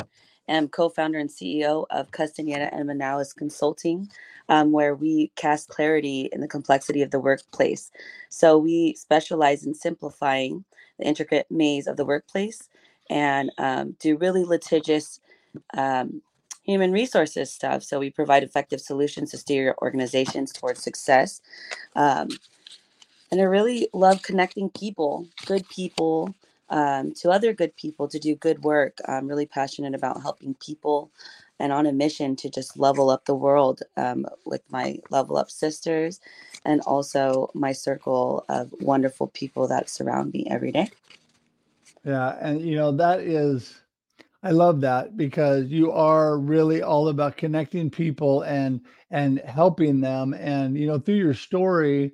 am 0.49 0.69
co-founder 0.69 1.19
and 1.19 1.31
CEO 1.31 1.87
of 1.91 2.11
Castaneda 2.11 2.73
and 2.75 2.89
Manaois 2.89 3.35
Consulting, 3.35 4.11
um, 4.49 4.73
where 4.73 4.95
we 4.95 5.31
cast 5.37 5.69
clarity 5.69 6.29
in 6.33 6.41
the 6.41 6.49
complexity 6.49 7.03
of 7.03 7.11
the 7.11 7.21
workplace. 7.21 7.91
So 8.29 8.59
we 8.59 8.95
specialize 8.95 9.65
in 9.65 9.75
simplifying 9.75 10.65
the 10.99 11.07
intricate 11.07 11.47
maze 11.51 11.87
of 11.87 11.97
the 11.97 12.05
workplace 12.05 12.69
and 13.11 13.51
um, 13.59 13.97
do 14.01 14.17
really 14.17 14.45
litigious 14.45 15.21
um, 15.75 16.23
human 16.65 16.93
resources 16.93 17.53
stuff. 17.53 17.83
So 17.83 17.99
we 17.99 18.11
provide 18.11 18.43
effective 18.43 18.81
solutions 18.81 19.31
to 19.31 19.39
steer 19.39 19.65
your 19.65 19.77
organizations 19.83 20.53
towards 20.53 20.83
success. 20.83 21.41
Um, 21.97 22.29
and 23.31 23.41
I 23.41 23.45
really 23.45 23.89
love 23.93 24.23
connecting 24.23 24.71
people, 24.71 25.27
good 25.47 25.69
people, 25.69 26.35
um, 26.73 27.13
to 27.13 27.31
other 27.31 27.53
good 27.53 27.77
people 27.77 28.09
to 28.09 28.19
do 28.19 28.35
good 28.35 28.65
work. 28.65 28.99
I'm 29.07 29.29
really 29.29 29.47
passionate 29.47 29.95
about 29.95 30.23
helping 30.23 30.55
people 30.55 31.11
and 31.61 31.71
on 31.71 31.87
a 31.87 31.93
mission 31.93 32.35
to 32.37 32.51
just 32.51 32.79
level 32.79 33.11
up 33.11 33.27
the 33.27 33.35
world 33.35 33.83
um, 33.97 34.27
with 34.47 34.63
my 34.71 34.99
level 35.11 35.37
up 35.37 35.51
sisters 35.51 36.19
and 36.65 36.81
also 36.81 37.51
my 37.55 37.73
circle 37.73 38.45
of 38.49 38.73
wonderful 38.81 39.29
people 39.29 39.69
that 39.69 39.91
surround 39.91 40.33
me 40.33 40.47
every 40.51 40.73
day. 40.73 40.91
Yeah. 42.05 42.37
And, 42.41 42.63
you 42.63 42.75
know, 42.75 42.91
that 42.93 43.21
is 43.21 43.79
I 44.43 44.51
love 44.51 44.81
that 44.81 45.17
because 45.17 45.69
you 45.69 45.93
are 45.93 46.37
really 46.39 46.83
all 46.83 47.09
about 47.09 47.37
connecting 47.37 47.91
people 47.91 48.43
and 48.43 48.81
and 49.11 49.39
helping 49.41 50.01
them. 50.01 50.35
And 50.35 50.77
you 50.77 50.87
know, 50.89 50.99
through 50.99 51.17
your 51.17 51.35
story, 51.35 52.13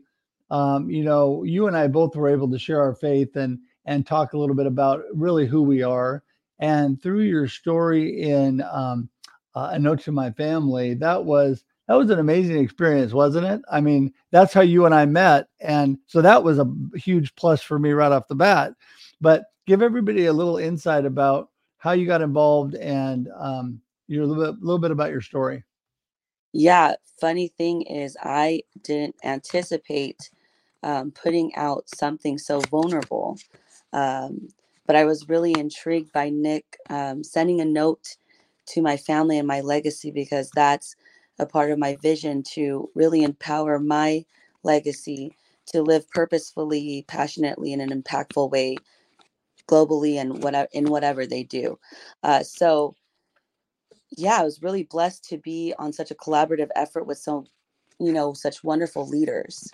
um, 0.51 0.91
you 0.91 1.05
know, 1.05 1.43
you 1.45 1.69
and 1.69 1.77
I 1.77 1.87
both 1.87 2.17
were 2.17 2.29
able 2.29 2.51
to 2.51 2.59
share 2.59 2.83
our 2.83 2.95
faith 2.95 3.37
and 3.37 3.61
and 3.89 4.07
talk 4.07 4.35
a 4.35 4.39
little 4.39 4.55
bit 4.55 4.67
about 4.67 5.03
really 5.15 5.47
who 5.47 5.63
we 5.63 5.83
are. 5.83 6.23
And 6.61 7.03
through 7.03 7.23
your 7.23 7.49
story 7.49 8.23
in 8.23 8.63
um, 8.71 9.09
uh, 9.55 9.71
a 9.73 9.79
note 9.79 10.01
to 10.03 10.13
my 10.13 10.31
family, 10.31 10.95
that 10.95 11.25
was 11.25 11.65
that 11.89 11.95
was 11.95 12.11
an 12.11 12.19
amazing 12.19 12.63
experience, 12.63 13.15
wasn't 13.15 13.47
it? 13.47 13.63
I 13.73 13.81
mean, 13.81 14.13
that's 14.31 14.53
how 14.53 14.61
you 14.61 14.85
and 14.85 14.95
I 14.95 15.07
met, 15.07 15.49
and 15.61 15.99
so 16.07 16.21
that 16.21 16.45
was 16.45 16.59
a 16.59 16.71
huge 16.97 17.35
plus 17.35 17.63
for 17.63 17.79
me 17.79 17.93
right 17.93 18.13
off 18.13 18.29
the 18.29 18.35
bat. 18.35 18.75
But 19.23 19.45
give 19.67 19.81
everybody 19.81 20.27
a 20.27 20.33
little 20.33 20.59
insight 20.59 21.07
about 21.07 21.49
how 21.79 21.93
you 21.93 22.07
got 22.07 22.21
involved 22.21 22.75
and 22.75 23.29
um, 23.39 23.81
you 24.07 24.19
know, 24.19 24.25
a 24.25 24.27
little 24.27 24.53
bit, 24.53 24.63
little 24.63 24.79
bit 24.79 24.91
about 24.91 25.11
your 25.11 25.23
story. 25.23 25.65
Yeah, 26.53 26.95
funny 27.21 27.49
thing 27.57 27.83
is, 27.83 28.17
I 28.23 28.63
didn't 28.83 29.17
anticipate 29.25 30.31
um, 30.83 31.11
putting 31.11 31.55
out 31.57 31.85
something 31.95 32.39
so 32.39 32.61
vulnerable. 32.61 33.39
Um, 33.93 34.49
but 34.87 34.97
I 34.97 35.05
was 35.05 35.29
really 35.29 35.53
intrigued 35.59 36.13
by 36.13 36.31
Nick 36.31 36.65
um, 36.91 37.23
sending 37.23 37.61
a 37.61 37.65
note 37.65 38.17
to 38.69 38.83
my 38.83 38.97
family 38.97 39.39
and 39.39 39.47
my 39.47 39.61
legacy 39.61 40.11
because 40.11 40.51
that's 40.55 40.95
a 41.39 41.47
part 41.47 41.71
of 41.71 41.79
my 41.79 41.97
vision 42.03 42.43
to 42.55 42.91
really 42.95 43.23
empower 43.23 43.79
my 43.79 44.25
legacy 44.63 45.33
to 45.67 45.83
live 45.83 46.09
purposefully, 46.11 47.05
passionately, 47.09 47.73
in 47.73 47.81
an 47.81 47.91
impactful 47.91 48.51
way 48.51 48.77
globally 49.69 50.17
and 50.17 50.43
whatever 50.43 50.69
in 50.73 50.91
whatever 50.91 51.27
they 51.27 51.43
do. 51.43 51.79
Uh, 52.23 52.43
so 52.43 52.95
yeah, 54.17 54.39
I 54.41 54.43
was 54.45 54.63
really 54.63 54.85
blessed 54.85 55.25
to 55.29 55.39
be 55.39 55.75
on 55.79 55.93
such 55.93 56.11
a 56.11 56.15
collaborative 56.15 56.71
effort 56.75 57.07
with 57.07 57.19
so, 57.19 57.45
you 57.99 58.13
know, 58.13 58.33
such 58.33 58.65
wonderful 58.65 59.07
leaders. 59.07 59.69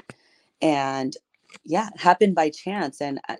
And 0.60 1.16
yeah, 1.64 1.90
happened 1.96 2.34
by 2.34 2.50
chance. 2.50 3.00
And 3.00 3.20
I 3.28 3.36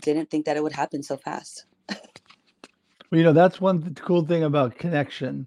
didn't 0.00 0.30
think 0.30 0.46
that 0.46 0.56
it 0.56 0.62
would 0.62 0.72
happen 0.72 1.02
so 1.02 1.16
fast. 1.16 1.64
well, 1.88 1.98
you 3.12 3.22
know, 3.22 3.32
that's 3.32 3.60
one 3.60 3.94
cool 3.94 4.24
thing 4.24 4.44
about 4.44 4.78
connection 4.78 5.46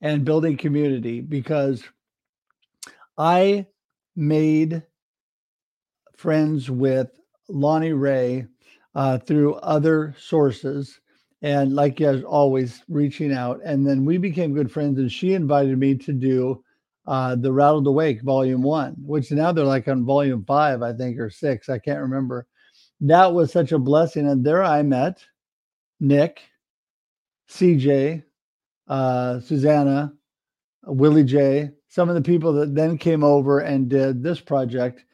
and 0.00 0.24
building 0.24 0.56
community 0.56 1.20
because 1.20 1.82
I 3.18 3.66
made 4.14 4.82
friends 6.16 6.70
with 6.70 7.08
Lonnie 7.48 7.92
Ray 7.92 8.46
uh, 8.94 9.18
through 9.18 9.54
other 9.56 10.14
sources 10.18 11.00
and 11.42 11.74
like 11.74 12.00
as 12.00 12.22
always 12.24 12.82
reaching 12.88 13.32
out 13.32 13.60
and 13.64 13.86
then 13.86 14.04
we 14.04 14.16
became 14.16 14.54
good 14.54 14.72
friends 14.72 14.98
and 14.98 15.12
she 15.12 15.34
invited 15.34 15.78
me 15.78 15.94
to 15.94 16.12
do 16.12 16.62
uh, 17.06 17.36
the 17.36 17.52
rattled 17.52 17.86
awake 17.86 18.22
volume 18.22 18.62
one 18.62 18.94
which 18.98 19.30
now 19.30 19.52
they're 19.52 19.64
like 19.64 19.86
on 19.86 20.04
volume 20.04 20.42
five 20.46 20.82
i 20.82 20.92
think 20.94 21.18
or 21.18 21.28
six 21.28 21.68
i 21.68 21.78
can't 21.78 22.00
remember 22.00 22.46
that 23.00 23.32
was 23.32 23.52
such 23.52 23.72
a 23.72 23.78
blessing 23.78 24.26
and 24.28 24.44
there 24.44 24.62
i 24.62 24.82
met 24.82 25.24
nick 26.00 26.42
cj 27.50 28.22
uh, 28.88 29.40
susanna 29.40 30.12
willie 30.86 31.24
j 31.24 31.70
some 31.88 32.08
of 32.08 32.14
the 32.14 32.22
people 32.22 32.52
that 32.52 32.74
then 32.74 32.96
came 32.96 33.24
over 33.24 33.60
and 33.60 33.88
did 33.88 34.22
this 34.22 34.40
project 34.40 35.04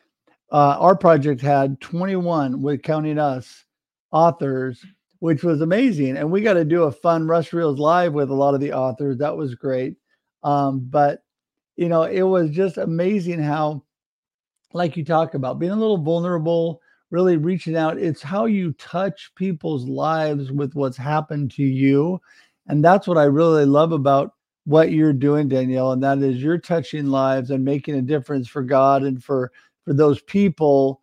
uh, 0.53 0.77
our 0.79 0.95
project 0.95 1.41
had 1.41 1.81
21 1.81 2.61
with 2.61 2.83
counting 2.83 3.19
us 3.19 3.65
authors, 4.12 4.85
which 5.21 5.43
was 5.43 5.62
amazing. 5.62 6.19
And 6.19 6.31
we 6.31 6.43
got 6.43 6.55
to 6.55 6.65
do 6.65 6.83
a 6.83 6.93
fun 6.93 7.27
Russ 7.27 7.55
Reels 7.55 7.79
live 7.79 8.12
with 8.12 8.31
a 8.31 8.35
lot 8.35 8.55
of 8.55 8.61
the 8.61 8.75
authors. 8.75 9.17
That 9.17 9.37
was 9.37 9.55
great. 9.55 9.97
Um, 10.45 10.87
but 10.91 11.23
you 11.77 11.89
know, 11.89 12.03
it 12.03 12.23
was 12.23 12.51
just 12.51 12.77
amazing 12.77 13.43
how, 13.43 13.83
like 14.75 14.95
you 14.95 15.07
talk 15.07 15.33
about, 15.33 15.59
being 15.59 15.73
a 15.73 15.77
little 15.77 15.97
vulnerable, 15.97 16.82
really 17.12 17.37
reaching 17.37 17.76
out. 17.76 17.99
It's 17.99 18.23
how 18.23 18.47
you 18.47 18.73
touch 18.73 19.31
people's 19.37 19.87
lives 19.87 20.50
with 20.50 20.75
what's 20.75 20.97
happened 20.97 21.52
to 21.52 21.62
you. 21.62 22.21
And 22.66 22.83
that's 22.83 23.07
what 23.07 23.19
I 23.19 23.25
really 23.25 23.66
love 23.66 23.92
about 23.92 24.33
what 24.64 24.92
you're 24.92 25.12
doing, 25.12 25.49
Danielle. 25.49 25.92
And 25.92 26.02
that 26.02 26.19
is 26.19 26.42
you're 26.42 26.59
touching 26.59 27.07
lives 27.07 27.50
and 27.50 27.64
making 27.64 27.97
a 27.97 28.02
difference 28.02 28.49
for 28.49 28.62
God 28.62 29.02
and 29.02 29.23
for 29.23 29.52
for 29.85 29.92
those 29.92 30.23
people 30.23 31.02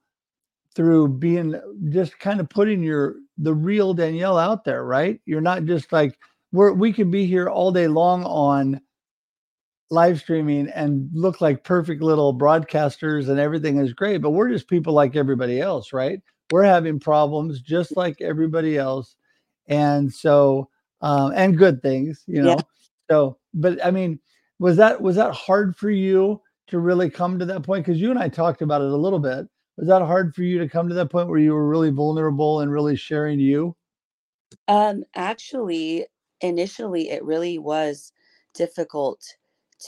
through 0.76 1.10
being 1.10 1.54
just 1.90 2.18
kind 2.20 2.40
of 2.40 2.50
putting 2.50 2.82
your 2.82 3.18
the 3.38 3.54
real 3.54 3.94
Danielle 3.94 4.38
out 4.38 4.64
there, 4.64 4.86
right? 4.86 5.20
You're 5.26 5.42
not 5.42 5.66
just 5.66 5.92
like 5.92 6.18
we're 6.52 6.74
we 6.74 6.92
could 6.92 7.12
be 7.12 7.26
here 7.26 7.50
all 7.50 7.72
day 7.72 7.88
long 7.88 8.24
on 8.24 8.82
live 9.90 10.20
streaming 10.20 10.70
and 10.70 11.10
look 11.14 11.42
like 11.42 11.64
perfect 11.64 12.02
little 12.02 12.38
broadcasters 12.38 13.30
and 13.30 13.40
everything 13.40 13.78
is 13.78 13.94
great, 13.94 14.18
but 14.18 14.32
we're 14.32 14.50
just 14.50 14.68
people 14.68 14.94
like 14.94 15.16
everybody 15.16 15.60
else, 15.60 15.94
right? 15.94 16.22
We're 16.52 16.64
having 16.64 17.00
problems 17.00 17.62
just 17.62 17.96
like 17.98 18.22
everybody 18.22 18.78
else. 18.78 19.16
And 19.68 20.14
so 20.14 20.70
um 21.02 21.32
and 21.36 21.58
good 21.58 21.82
things, 21.82 22.24
you 22.28 22.42
know. 22.42 22.58
Yeah. 22.58 22.62
So, 23.10 23.38
but 23.54 23.84
I 23.84 23.92
mean, 23.92 24.20
was 24.60 24.78
that 24.78 25.02
was 25.02 25.16
that 25.16 25.34
hard 25.34 25.76
for 25.76 25.90
you 25.90 26.42
to 26.68 26.80
really 26.80 27.10
come 27.10 27.40
to 27.40 27.46
that 27.46 27.64
point 27.64 27.86
because 27.86 28.00
you 28.00 28.12
and 28.12 28.20
I 28.20 28.30
talked 28.30 28.62
about 28.62 28.82
it 28.82 28.92
a 28.92 28.96
little 28.96 29.20
bit 29.20 29.48
was 29.80 29.88
that 29.88 30.02
hard 30.02 30.36
for 30.36 30.44
you 30.44 30.60
to 30.60 30.68
come 30.68 30.90
to 30.90 30.96
that 30.96 31.10
point 31.10 31.30
where 31.30 31.40
you 31.40 31.54
were 31.54 31.68
really 31.68 31.90
vulnerable 31.90 32.60
and 32.60 32.70
really 32.70 32.98
sharing 32.98 33.40
you? 33.40 33.74
Um, 34.68 35.06
actually, 35.16 36.06
initially, 36.42 37.10
it 37.12 37.24
really 37.24 37.58
was 37.58 38.12
difficult 38.54 39.26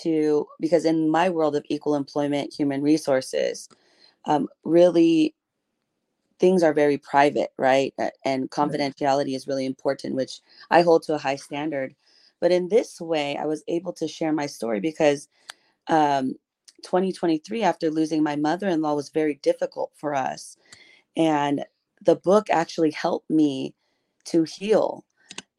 to 0.04 0.48
because 0.60 0.86
in 0.86 1.10
my 1.10 1.30
world 1.30 1.56
of 1.56 1.66
equal 1.70 1.96
employment, 1.96 2.54
human 2.54 2.82
resources, 2.82 3.70
um, 4.26 4.48
really 4.64 5.36
things 6.40 6.64
are 6.64 6.74
very 6.74 6.98
private, 6.98 7.52
right? 7.58 7.94
And 8.26 8.50
confidentiality 8.50 9.36
is 9.36 9.48
really 9.48 9.66
important, 9.66 10.16
which 10.16 10.42
I 10.72 10.82
hold 10.82 11.04
to 11.04 11.14
a 11.14 11.20
high 11.20 11.36
standard. 11.36 11.94
But 12.40 12.52
in 12.52 12.70
this 12.70 13.00
way, 13.00 13.38
I 13.38 13.46
was 13.46 13.64
able 13.68 13.94
to 13.94 14.08
share 14.08 14.34
my 14.34 14.48
story 14.48 14.80
because 14.80 15.28
um, 15.88 16.34
2023 16.84 17.62
after 17.62 17.92
losing 17.92 18.24
my 18.24 18.36
mother-in-law 18.36 18.96
was 18.96 19.10
very 19.10 19.36
difficult 19.44 19.92
for 19.96 20.16
us 20.16 20.58
and 21.16 21.64
the 22.02 22.16
book 22.16 22.50
actually 22.50 22.92
helped 22.92 23.30
me 23.30 23.74
to 24.26 24.44
heal 24.44 25.06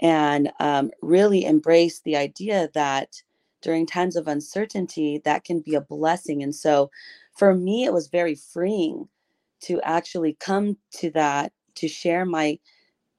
and 0.00 0.52
um, 0.60 0.90
really 1.00 1.44
embrace 1.44 2.00
the 2.00 2.16
idea 2.16 2.68
that 2.74 3.22
during 3.62 3.86
times 3.86 4.16
of 4.16 4.28
uncertainty 4.28 5.22
that 5.24 5.44
can 5.44 5.60
be 5.60 5.74
a 5.76 5.80
blessing. 5.82 6.42
And 6.42 6.54
so 6.54 6.90
for 7.36 7.54
me 7.54 7.84
it 7.84 7.94
was 7.94 8.08
very 8.08 8.36
freeing 8.36 9.08
to 9.62 9.80
actually 9.82 10.36
come 10.40 10.78
to 10.94 11.10
that 11.12 11.52
to 11.76 11.88
share 11.88 12.26
my 12.26 12.58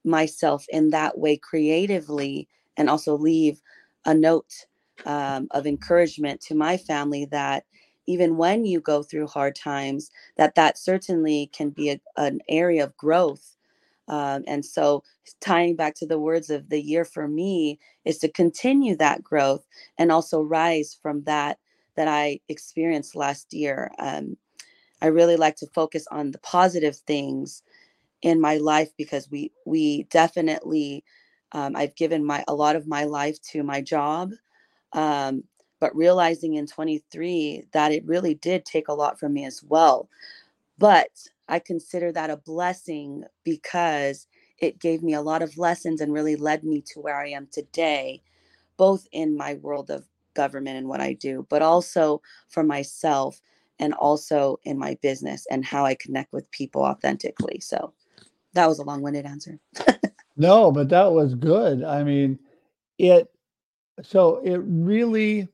myself 0.05 0.65
in 0.69 0.91
that 0.91 1.19
way 1.19 1.38
creatively 1.38 2.50
and 2.77 2.89
also 2.89 3.17
leave 3.17 3.62
a 4.07 4.15
note 4.15 4.51
um, 5.07 5.47
of 5.51 5.67
encouragement 5.67 6.41
to 6.41 6.55
my 6.55 6.77
family 6.77 7.25
that 7.27 7.65
even 8.07 8.38
when 8.38 8.65
you 8.65 8.81
go 8.81 9.03
through 9.03 9.27
hard 9.27 9.55
times 9.55 10.12
that 10.38 10.55
that 10.55 10.77
certainly 10.79 11.51
can 11.53 11.71
be 11.71 11.91
a, 11.91 12.01
an 12.17 12.41
area 12.50 12.83
of 12.85 12.97
growth 12.97 13.57
um, 14.07 14.43
and 14.48 14.65
so 14.65 15.03
tying 15.41 15.75
back 15.75 15.95
to 15.95 16.05
the 16.05 16.19
words 16.19 16.50
of 16.50 16.69
the 16.69 16.81
year 16.81 17.05
for 17.05 17.27
me 17.27 17.79
is 18.05 18.17
to 18.19 18.29
continue 18.29 18.95
that 18.95 19.24
growth 19.24 19.65
and 19.98 20.12
also 20.12 20.41
rise 20.41 20.98
from 21.01 21.24
that 21.24 21.57
that 21.95 22.07
i 22.07 22.39
experienced 22.50 23.15
last 23.15 23.53
year 23.53 23.91
um, 24.00 24.36
i 25.01 25.07
really 25.07 25.38
like 25.38 25.55
to 25.55 25.67
focus 25.67 26.05
on 26.12 26.31
the 26.31 26.39
positive 26.39 26.95
things 26.95 27.63
in 28.22 28.39
my 28.39 28.57
life 28.57 28.89
because 28.98 29.29
we 29.29 29.51
we 29.65 30.03
definitely 30.03 31.03
um, 31.53 31.75
i've 31.75 31.95
given 31.95 32.25
my 32.25 32.43
a 32.48 32.53
lot 32.53 32.75
of 32.75 32.88
my 32.88 33.03
life 33.03 33.41
to 33.41 33.63
my 33.63 33.81
job 33.81 34.31
um, 34.93 35.43
but 35.83 35.95
realizing 35.98 36.53
in 36.53 36.65
23 36.65 37.65
that 37.74 37.91
it 37.91 38.05
really 38.05 38.36
did 38.36 38.63
take 38.63 38.88
a 38.88 38.93
lot 38.93 39.19
from 39.19 39.33
me 39.33 39.43
as 39.43 39.62
well. 39.63 40.07
But 40.77 41.10
I 41.50 41.59
consider 41.59 42.12
that 42.13 42.29
a 42.31 42.38
blessing 42.38 43.25
because 43.43 44.27
it 44.59 44.79
gave 44.79 45.03
me 45.03 45.13
a 45.13 45.21
lot 45.21 45.41
of 45.43 45.57
lessons 45.57 46.01
and 46.01 46.13
really 46.13 46.35
led 46.38 46.63
me 46.63 46.81
to 46.93 47.01
where 47.01 47.19
I 47.19 47.29
am 47.29 47.47
today. 47.51 48.21
both 48.77 49.07
in 49.13 49.38
my 49.38 49.55
world 49.55 49.91
of 49.91 50.07
government 50.35 50.77
and 50.77 50.89
what 50.89 51.01
I 51.01 51.13
do, 51.13 51.47
but 51.50 51.63
also 51.63 52.21
for 52.50 52.63
myself 52.63 53.41
and 53.79 53.95
also 53.95 54.59
in 54.65 54.79
my 54.79 54.97
business 55.03 55.47
and 55.51 55.65
how 55.65 55.85
I 55.85 55.95
connect 55.95 56.33
with 56.33 56.51
people 56.51 56.83
authentically. 56.83 57.62
So 57.62 57.93
that 58.53 58.67
was 58.67 58.79
a 58.79 58.83
long 58.83 59.01
winded 59.01 59.25
answer. 59.27 59.59
no, 60.38 60.71
but 60.71 60.89
that 60.89 61.12
was 61.12 61.35
good. 61.35 61.83
I 61.83 62.03
mean, 62.03 62.39
it, 63.00 63.29
so 64.03 64.41
it 64.43 64.57
really, 64.65 65.50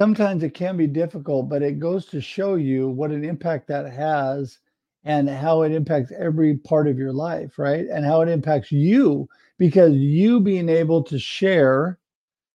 sometimes 0.00 0.42
it 0.42 0.54
can 0.54 0.76
be 0.76 0.86
difficult, 0.88 1.48
but 1.48 1.62
it 1.62 1.78
goes 1.80 2.06
to 2.06 2.20
show 2.20 2.56
you 2.56 2.88
what 2.88 3.12
an 3.12 3.24
impact 3.24 3.68
that 3.68 3.92
has 3.92 4.58
and 5.06 5.30
how 5.30 5.62
it 5.62 5.72
impacts 5.72 6.12
every 6.18 6.56
part 6.58 6.88
of 6.88 6.98
your 6.98 7.14
life, 7.14 7.58
right? 7.58 7.86
And 7.90 8.04
how 8.04 8.22
it 8.22 8.28
impacts 8.28 8.72
you 8.72 9.28
because 9.58 9.94
you 9.94 10.40
being 10.40 10.68
able 10.68 11.02
to 11.04 11.18
share 11.18 11.98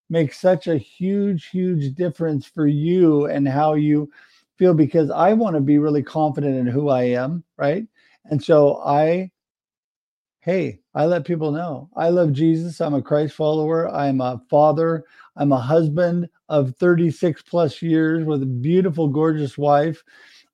makes 0.09 0.39
such 0.39 0.67
a 0.67 0.77
huge, 0.77 1.47
huge 1.47 1.95
difference 1.95 2.45
for 2.45 2.67
you 2.67 3.25
and 3.27 3.47
how 3.47 3.75
you 3.75 4.11
feel 4.57 4.73
because 4.73 5.09
I 5.09 5.33
want 5.33 5.55
to 5.55 5.61
be 5.61 5.79
really 5.79 6.03
confident 6.03 6.57
in 6.57 6.67
who 6.67 6.89
I 6.89 7.03
am, 7.03 7.43
right? 7.57 7.87
And 8.25 8.43
so 8.43 8.81
I, 8.85 9.31
hey, 10.41 10.79
I 10.93 11.05
let 11.05 11.25
people 11.25 11.51
know 11.51 11.89
I 11.95 12.09
love 12.09 12.33
Jesus. 12.33 12.81
I'm 12.81 12.93
a 12.93 13.01
Christ 13.01 13.35
follower. 13.35 13.89
I'm 13.89 14.21
a 14.21 14.41
father. 14.49 15.05
I'm 15.37 15.53
a 15.53 15.59
husband 15.59 16.27
of 16.49 16.75
36 16.77 17.41
plus 17.43 17.81
years 17.81 18.25
with 18.25 18.43
a 18.43 18.47
beautiful, 18.47 19.07
gorgeous 19.07 19.57
wife. 19.57 20.03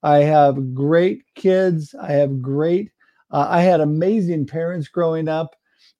I 0.03 0.19
have 0.19 0.73
great 0.73 1.23
kids. 1.35 1.95
I 2.01 2.11
have 2.13 2.41
great, 2.41 2.91
uh, 3.31 3.47
I 3.49 3.61
had 3.61 3.81
amazing 3.81 4.45
parents 4.45 4.87
growing 4.87 5.27
up. 5.27 5.55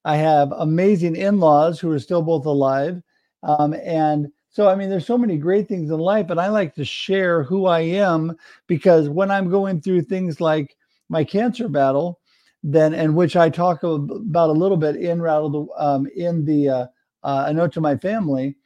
I 0.05 0.15
have 0.17 0.51
amazing 0.53 1.15
in 1.15 1.39
laws 1.39 1.79
who 1.79 1.91
are 1.91 1.99
still 1.99 2.21
both 2.21 2.45
alive. 2.45 3.01
Um, 3.43 3.73
and 3.73 4.27
so, 4.49 4.69
I 4.69 4.75
mean, 4.75 4.89
there's 4.89 5.05
so 5.05 5.17
many 5.17 5.37
great 5.37 5.67
things 5.67 5.91
in 5.91 5.99
life, 5.99 6.29
and 6.29 6.39
I 6.39 6.47
like 6.47 6.73
to 6.75 6.85
share 6.85 7.43
who 7.43 7.65
I 7.67 7.81
am 7.81 8.35
because 8.67 9.09
when 9.09 9.29
I'm 9.29 9.49
going 9.49 9.81
through 9.81 10.03
things 10.03 10.41
like 10.41 10.75
my 11.09 11.23
cancer 11.23 11.67
battle, 11.67 12.19
then 12.63 12.93
and 12.93 13.15
which 13.15 13.35
I 13.35 13.49
talk 13.49 13.83
about 13.83 14.49
a 14.49 14.53
little 14.53 14.77
bit 14.77 14.95
in 14.95 15.21
rattle 15.21 15.69
um, 15.77 16.07
in 16.15 16.43
the 16.43 16.69
uh, 16.69 16.85
uh, 17.23 17.45
a 17.47 17.53
note 17.53 17.73
to 17.73 17.81
my 17.81 17.97
family, 17.97 18.57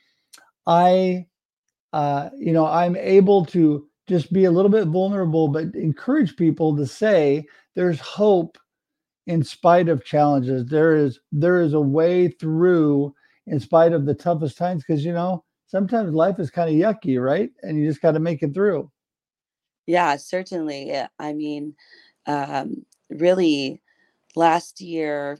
I, 0.65 1.25
uh, 1.93 2.29
you 2.37 2.53
know, 2.53 2.65
I'm 2.65 2.95
able 2.95 3.45
to 3.47 3.87
just 4.11 4.33
be 4.33 4.43
a 4.43 4.51
little 4.51 4.69
bit 4.69 4.87
vulnerable, 4.87 5.47
but 5.47 5.73
encourage 5.73 6.35
people 6.35 6.75
to 6.75 6.85
say 6.85 7.45
there's 7.75 7.99
hope 7.99 8.57
in 9.25 9.41
spite 9.41 9.87
of 9.87 10.03
challenges. 10.03 10.65
There 10.65 10.95
is 10.95 11.19
there 11.31 11.61
is 11.61 11.73
a 11.73 11.79
way 11.79 12.27
through 12.27 13.15
in 13.47 13.59
spite 13.59 13.93
of 13.93 14.05
the 14.05 14.13
toughest 14.13 14.57
times 14.57 14.83
because 14.85 15.05
you 15.05 15.13
know 15.13 15.45
sometimes 15.67 16.13
life 16.13 16.39
is 16.39 16.51
kind 16.51 16.69
of 16.69 16.75
yucky, 16.75 17.23
right? 17.23 17.49
And 17.61 17.79
you 17.79 17.87
just 17.87 18.01
got 18.01 18.11
to 18.11 18.19
make 18.19 18.43
it 18.43 18.53
through. 18.53 18.91
Yeah, 19.87 20.17
certainly. 20.17 20.93
I 21.17 21.33
mean, 21.33 21.75
um, 22.27 22.85
really, 23.09 23.81
last 24.35 24.81
year, 24.81 25.39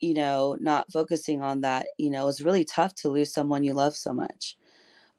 you 0.00 0.12
know, 0.12 0.58
not 0.60 0.92
focusing 0.92 1.40
on 1.40 1.62
that, 1.62 1.86
you 1.98 2.10
know, 2.10 2.24
it 2.24 2.26
was 2.26 2.42
really 2.42 2.64
tough 2.64 2.94
to 2.96 3.08
lose 3.08 3.32
someone 3.32 3.64
you 3.64 3.72
love 3.72 3.96
so 3.96 4.12
much. 4.12 4.56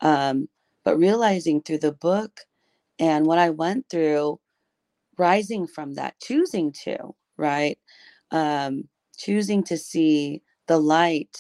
Um, 0.02 0.48
but 0.86 0.98
realizing 1.00 1.62
through 1.64 1.80
the 1.80 1.94
book 1.94 2.42
and 3.00 3.26
what 3.28 3.40
I 3.40 3.52
went 3.52 3.90
through, 3.90 4.40
rising 5.18 5.68
from 5.68 5.96
that, 5.96 6.20
choosing 6.22 6.72
to, 6.86 7.16
right? 7.38 7.78
Um, 8.32 8.88
choosing 9.18 9.64
to 9.66 9.78
see 9.78 10.44
the 10.68 10.80
light 10.80 11.38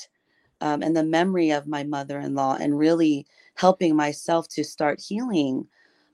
um, 0.61 0.81
and 0.81 0.95
the 0.95 1.03
memory 1.03 1.51
of 1.51 1.67
my 1.67 1.83
mother-in-law 1.83 2.57
and 2.59 2.77
really 2.77 3.25
helping 3.55 3.95
myself 3.95 4.47
to 4.49 4.63
start 4.63 5.01
healing 5.01 5.67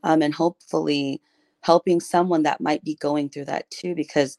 um, 0.04 0.22
and 0.22 0.34
hopefully 0.34 1.22
helping 1.62 2.00
someone 2.00 2.44
that 2.44 2.60
might 2.62 2.84
be 2.84 2.96
going 2.96 3.30
through 3.30 3.46
that 3.46 3.70
too 3.72 3.96
because 3.96 4.38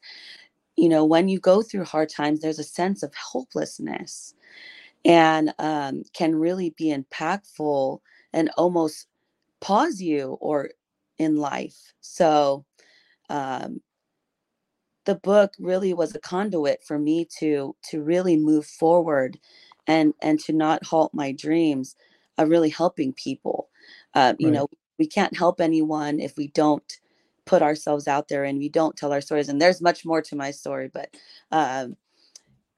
you 0.77 0.89
know 0.89 1.05
when 1.05 1.29
you 1.29 1.39
go 1.39 1.61
through 1.61 1.85
hard 1.85 2.09
times 2.09 2.41
there's 2.41 2.59
a 2.59 2.63
sense 2.63 3.03
of 3.03 3.13
hopelessness 3.15 4.35
and 5.05 5.53
um, 5.59 6.03
can 6.13 6.35
really 6.35 6.71
be 6.77 6.95
impactful 6.95 7.99
and 8.33 8.49
almost 8.57 9.07
pause 9.61 10.01
you 10.01 10.37
or 10.41 10.69
in 11.17 11.37
life 11.37 11.93
so 12.01 12.65
um, 13.29 13.81
the 15.05 15.15
book 15.15 15.53
really 15.59 15.93
was 15.93 16.15
a 16.15 16.19
conduit 16.19 16.83
for 16.83 16.97
me 16.97 17.25
to 17.39 17.75
to 17.89 18.01
really 18.01 18.37
move 18.37 18.65
forward 18.65 19.37
and 19.87 20.13
and 20.21 20.39
to 20.39 20.53
not 20.53 20.83
halt 20.83 21.13
my 21.13 21.31
dreams 21.31 21.95
of 22.37 22.49
really 22.49 22.69
helping 22.69 23.13
people 23.13 23.69
uh, 24.15 24.33
you 24.39 24.47
right. 24.47 24.53
know 24.53 24.67
we 24.99 25.07
can't 25.07 25.35
help 25.35 25.59
anyone 25.59 26.19
if 26.19 26.37
we 26.37 26.47
don't 26.49 26.99
put 27.45 27.61
ourselves 27.61 28.07
out 28.07 28.29
there 28.29 28.45
and 28.45 28.57
we 28.57 28.69
don't 28.69 28.95
tell 28.95 29.11
our 29.11 29.21
stories 29.21 29.49
and 29.49 29.61
there's 29.61 29.81
much 29.81 30.05
more 30.05 30.21
to 30.21 30.35
my 30.35 30.51
story 30.51 30.89
but 30.93 31.09
um, 31.51 31.95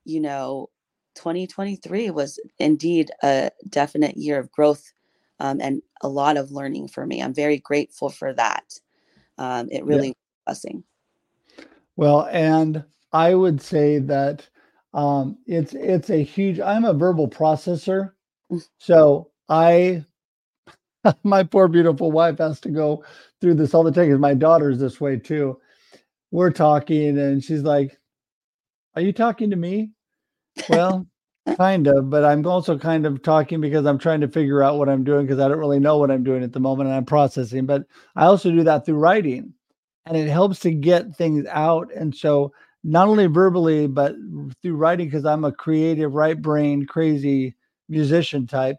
you 0.06 0.20
know 0.20 0.70
2023 1.16 2.10
was 2.12 2.40
indeed 2.60 3.12
a 3.24 3.50
definite 3.70 4.18
year 4.18 4.40
of 4.40 4.52
growth 4.52 4.94
um, 5.40 5.60
and 5.62 5.82
a 6.02 6.08
lot 6.08 6.38
of 6.38 6.52
learning 6.52 6.88
for 6.88 7.06
me 7.06 7.22
i'm 7.22 7.34
very 7.34 7.58
grateful 7.58 8.10
for 8.10 8.34
that 8.34 8.66
um, 9.38 9.68
it 9.72 9.84
really 9.86 10.08
yeah. 10.08 10.14
was 10.14 10.16
a 10.16 10.46
blessing 10.46 10.84
well, 11.96 12.28
and 12.32 12.84
I 13.14 13.36
would 13.36 13.62
say 13.62 14.00
that 14.00 14.48
um, 14.94 15.38
it's 15.46 15.74
it's 15.74 16.10
a 16.10 16.24
huge. 16.24 16.60
I'm 16.60 16.86
a 16.86 16.94
verbal 16.94 17.30
processor, 17.30 18.12
mm. 18.52 18.62
so 18.80 19.32
I, 19.48 20.04
my 21.24 21.44
poor 21.44 21.68
beautiful 21.68 22.12
wife 22.12 22.40
has 22.40 22.60
to 22.62 22.70
go 22.70 23.04
through 23.40 23.56
this 23.56 23.74
all 23.74 23.84
the 23.84 23.92
time 23.92 24.08
because 24.08 24.20
my 24.20 24.34
daughter's 24.34 24.80
this 24.80 25.00
way 25.00 25.18
too. 25.18 25.60
We're 26.32 26.52
talking, 26.52 27.18
and 27.18 27.44
she's 27.44 27.62
like, 27.62 27.98
"Are 28.96 29.02
you 29.02 29.14
talking 29.14 29.50
to 29.52 29.56
me?" 29.56 29.92
Well, 30.70 31.06
kind 31.58 31.88
of, 31.88 32.10
but 32.10 32.26
I'm 32.26 32.46
also 32.46 32.78
kind 32.78 33.06
of 33.06 33.22
talking 33.22 33.62
because 33.62 33.86
I'm 33.86 34.00
trying 34.00 34.22
to 34.22 34.28
figure 34.28 34.64
out 34.64 34.78
what 34.78 34.90
I'm 34.90 35.04
doing 35.04 35.26
because 35.26 35.40
I 35.40 35.48
don't 35.48 35.60
really 35.60 35.80
know 35.80 35.98
what 35.98 36.12
I'm 36.12 36.24
doing 36.24 36.44
at 36.44 36.54
the 36.54 36.60
moment, 36.60 36.90
and 36.90 36.98
I'm 36.98 37.06
processing. 37.06 37.66
But 37.66 37.86
I 38.16 38.26
also 38.26 38.52
do 38.52 38.64
that 38.64 38.86
through 38.86 38.98
writing 38.98 39.54
and 40.06 40.18
it 40.18 40.30
helps 40.30 40.60
to 40.62 40.72
get 40.72 41.16
things 41.16 41.46
out. 41.52 41.92
And 41.96 42.16
so, 42.16 42.54
not 42.84 43.08
only 43.08 43.26
verbally, 43.26 43.88
but 43.88 44.16
through 44.62 44.76
writing, 44.76 45.08
because 45.08 45.26
I'm 45.26 45.44
a 45.44 45.52
creative, 45.52 46.14
right 46.14 46.40
brain, 46.40 46.86
crazy 46.86 47.56
musician 47.90 48.46
type. 48.46 48.78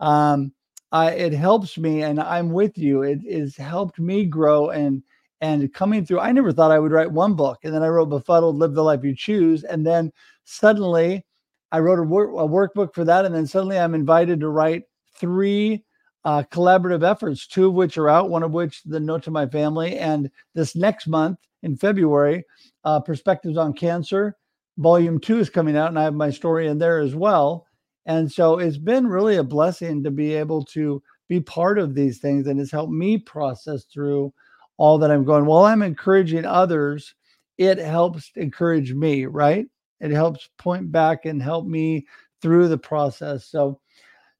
Um, 0.00 0.52
I, 0.92 1.10
it 1.12 1.32
helps 1.32 1.76
me, 1.76 2.02
and 2.02 2.20
I'm 2.20 2.50
with 2.50 2.78
you. 2.78 3.02
It 3.02 3.20
has 3.32 3.56
helped 3.56 3.98
me 3.98 4.24
grow 4.26 4.70
and 4.70 5.02
and 5.40 5.72
coming 5.72 6.04
through. 6.04 6.20
I 6.20 6.32
never 6.32 6.52
thought 6.52 6.70
I 6.72 6.78
would 6.78 6.92
write 6.92 7.10
one 7.12 7.34
book, 7.34 7.58
and 7.64 7.74
then 7.74 7.82
I 7.82 7.88
wrote 7.88 8.10
Befuddled, 8.10 8.56
Live 8.58 8.74
the 8.74 8.82
Life 8.84 9.04
You 9.04 9.14
Choose, 9.14 9.64
and 9.64 9.86
then 9.86 10.12
suddenly 10.44 11.24
I 11.70 11.80
wrote 11.80 11.98
a, 11.98 12.02
a 12.02 12.48
workbook 12.48 12.94
for 12.94 13.04
that, 13.04 13.24
and 13.24 13.34
then 13.34 13.46
suddenly 13.46 13.78
I'm 13.78 13.94
invited 13.94 14.40
to 14.40 14.48
write 14.48 14.84
three 15.14 15.84
uh, 16.24 16.42
collaborative 16.50 17.02
efforts, 17.02 17.46
two 17.46 17.68
of 17.68 17.74
which 17.74 17.98
are 17.98 18.08
out, 18.08 18.30
one 18.30 18.42
of 18.42 18.52
which 18.52 18.82
the 18.84 19.00
note 19.00 19.22
to 19.24 19.30
my 19.30 19.46
family. 19.46 19.98
And 19.98 20.30
this 20.54 20.74
next 20.74 21.06
month 21.06 21.38
in 21.62 21.76
February, 21.76 22.44
uh, 22.84 23.00
Perspectives 23.00 23.56
on 23.56 23.72
Cancer, 23.72 24.36
volume 24.78 25.20
two 25.20 25.38
is 25.38 25.50
coming 25.50 25.76
out, 25.76 25.88
and 25.88 25.98
I 25.98 26.04
have 26.04 26.14
my 26.14 26.30
story 26.30 26.68
in 26.68 26.78
there 26.78 27.00
as 27.00 27.14
well. 27.14 27.66
And 28.06 28.30
so 28.30 28.58
it's 28.58 28.78
been 28.78 29.06
really 29.06 29.36
a 29.36 29.44
blessing 29.44 30.02
to 30.04 30.10
be 30.10 30.34
able 30.34 30.64
to 30.66 31.02
be 31.28 31.40
part 31.40 31.78
of 31.78 31.94
these 31.94 32.18
things, 32.18 32.46
and 32.46 32.58
it's 32.58 32.72
helped 32.72 32.92
me 32.92 33.18
process 33.18 33.84
through 33.84 34.32
all 34.78 34.96
that 34.98 35.10
I'm 35.10 35.24
going. 35.24 35.44
While 35.44 35.64
I'm 35.64 35.82
encouraging 35.82 36.46
others, 36.46 37.14
it 37.58 37.78
helps 37.78 38.30
encourage 38.36 38.94
me, 38.94 39.26
right? 39.26 39.66
It 40.00 40.10
helps 40.10 40.48
point 40.58 40.90
back 40.92 41.24
and 41.24 41.42
help 41.42 41.66
me 41.66 42.06
through 42.40 42.68
the 42.68 42.78
process. 42.78 43.46
So, 43.46 43.80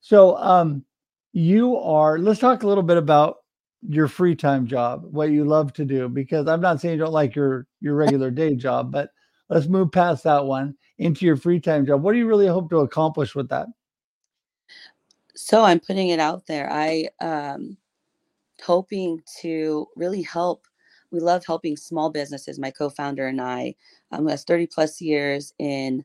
so 0.00 0.36
um, 0.36 0.84
you 1.32 1.76
are 1.76 2.18
let's 2.18 2.40
talk 2.40 2.62
a 2.62 2.66
little 2.66 2.82
bit 2.82 2.96
about 2.96 3.38
your 3.88 4.08
free 4.08 4.34
time 4.34 4.66
job 4.66 5.04
what 5.10 5.30
you 5.30 5.44
love 5.44 5.72
to 5.72 5.84
do 5.84 6.08
because 6.08 6.48
i'm 6.48 6.60
not 6.60 6.80
saying 6.80 6.98
you 6.98 7.04
don't 7.04 7.12
like 7.12 7.36
your 7.36 7.64
your 7.80 7.94
regular 8.04 8.28
day 8.28 8.56
job 8.56 8.90
but 8.90 9.10
let's 9.48 9.66
move 9.66 9.92
past 9.92 10.24
that 10.24 10.44
one 10.44 10.74
into 10.98 11.24
your 11.24 11.36
free 11.36 11.60
time 11.60 11.86
job. 11.86 12.02
What 12.02 12.12
do 12.12 12.18
you 12.18 12.26
really 12.26 12.46
hope 12.46 12.70
to 12.70 12.78
accomplish 12.78 13.34
with 13.34 13.48
that? 13.48 13.66
So 15.34 15.64
i'm 15.64 15.80
putting 15.80 16.08
it 16.08 16.20
out 16.20 16.46
there. 16.46 16.70
I 16.70 17.08
um 17.20 17.76
hoping 18.62 19.22
to 19.40 19.86
really 19.94 20.22
help 20.22 20.66
we 21.10 21.20
love 21.20 21.46
helping 21.46 21.76
small 21.76 22.10
businesses 22.10 22.58
my 22.58 22.72
co-founder 22.72 23.28
and 23.28 23.40
i 23.40 23.72
um, 24.12 24.24
who 24.24 24.28
has 24.28 24.44
30 24.44 24.66
plus 24.66 25.00
years 25.00 25.52
in 25.58 26.04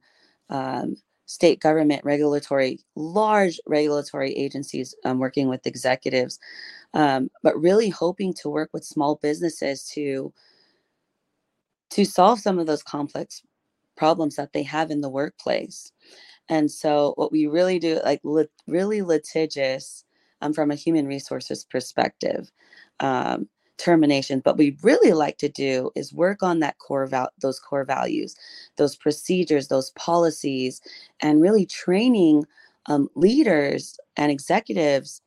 um, 0.50 0.96
state 1.26 1.60
government 1.60 2.04
regulatory, 2.04 2.80
large 2.96 3.60
regulatory 3.66 4.34
agencies 4.34 4.94
um, 5.06 5.20
working 5.20 5.48
with 5.48 5.66
executives, 5.66 6.40
um, 6.94 7.30
but 7.42 7.60
really 7.60 7.90
hoping 7.90 8.34
to 8.34 8.50
work 8.50 8.70
with 8.74 8.84
small 8.84 9.16
businesses 9.16 9.86
to 9.90 10.34
to 11.92 12.06
solve 12.06 12.40
some 12.40 12.58
of 12.58 12.66
those 12.66 12.82
complex 12.82 13.44
problems 13.96 14.36
that 14.36 14.52
they 14.52 14.64
have 14.64 14.90
in 14.90 15.02
the 15.02 15.10
workplace. 15.10 15.92
And 16.50 16.70
so, 16.70 17.14
what 17.16 17.32
we 17.32 17.48
really 17.48 17.80
do, 17.80 18.00
like 18.04 18.20
li- 18.24 18.48
really 18.68 19.02
litigious 19.02 20.04
um, 20.42 20.54
from 20.54 20.72
a 20.72 20.76
human 20.76 21.08
resources 21.08 21.64
perspective, 21.64 22.52
um, 23.00 23.48
termination. 23.78 24.40
But 24.40 24.58
we 24.58 24.78
really 24.84 25.14
like 25.14 25.38
to 25.40 25.50
do 25.50 25.92
is 25.96 26.14
work 26.14 26.44
on 26.44 26.60
that 26.60 26.78
core 26.80 27.08
val- 27.08 27.32
those 27.42 27.60
core 27.60 27.86
values, 27.86 28.36
those 28.78 28.96
procedures, 28.96 29.68
those 29.68 29.92
policies, 29.92 30.82
and 31.22 31.42
really 31.42 31.66
training 31.66 32.46
um, 32.88 33.10
leaders 33.16 33.98
and 34.18 34.32
executives, 34.32 35.22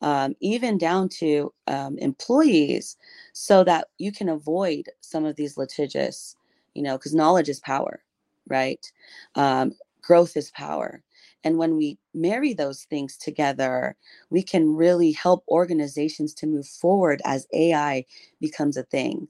um, 0.00 0.34
even 0.40 0.78
down 0.78 1.08
to 1.08 1.52
um, 1.68 1.98
employees, 1.98 2.96
so 3.32 3.64
that 3.64 3.88
you 3.98 4.12
can 4.12 4.28
avoid 4.28 4.88
some 5.00 5.24
of 5.24 5.36
these 5.36 5.56
litigious, 5.56 6.36
you 6.74 6.82
know, 6.82 6.96
because 6.98 7.14
knowledge 7.14 7.48
is 7.48 7.60
power, 7.60 8.02
right? 8.48 8.90
Um, 9.34 9.72
growth 10.02 10.36
is 10.36 10.50
power. 10.50 11.02
And 11.44 11.58
when 11.58 11.76
we 11.76 11.98
marry 12.14 12.54
those 12.54 12.84
things 12.84 13.16
together, 13.16 13.96
we 14.30 14.42
can 14.42 14.74
really 14.76 15.12
help 15.12 15.44
organizations 15.48 16.34
to 16.34 16.46
move 16.46 16.66
forward 16.66 17.20
as 17.24 17.46
AI 17.52 18.04
becomes 18.40 18.76
a 18.76 18.84
thing. 18.84 19.28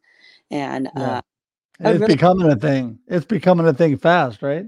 And 0.50 0.88
Yeah. 0.94 1.14
uh, 1.14 1.22
it's 1.84 2.00
really, 2.00 2.14
becoming 2.14 2.50
a 2.50 2.56
thing. 2.56 2.98
It's 3.08 3.26
becoming 3.26 3.66
a 3.66 3.74
thing 3.74 3.98
fast, 3.98 4.42
right? 4.42 4.66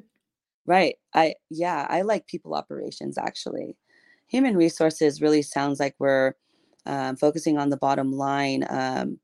right. 0.66 0.96
I, 1.14 1.34
yeah, 1.50 1.86
I 1.90 2.02
like 2.02 2.26
people 2.26 2.54
operations 2.54 3.18
actually. 3.18 3.76
Human 4.28 4.56
resources 4.56 5.22
really 5.22 5.42
sounds 5.42 5.80
like 5.80 5.94
we're 5.98 6.34
um, 6.86 7.16
focusing 7.16 7.58
on 7.58 7.70
the 7.70 7.76
bottom 7.76 8.12
line. 8.12 8.64
Um, 8.70 9.18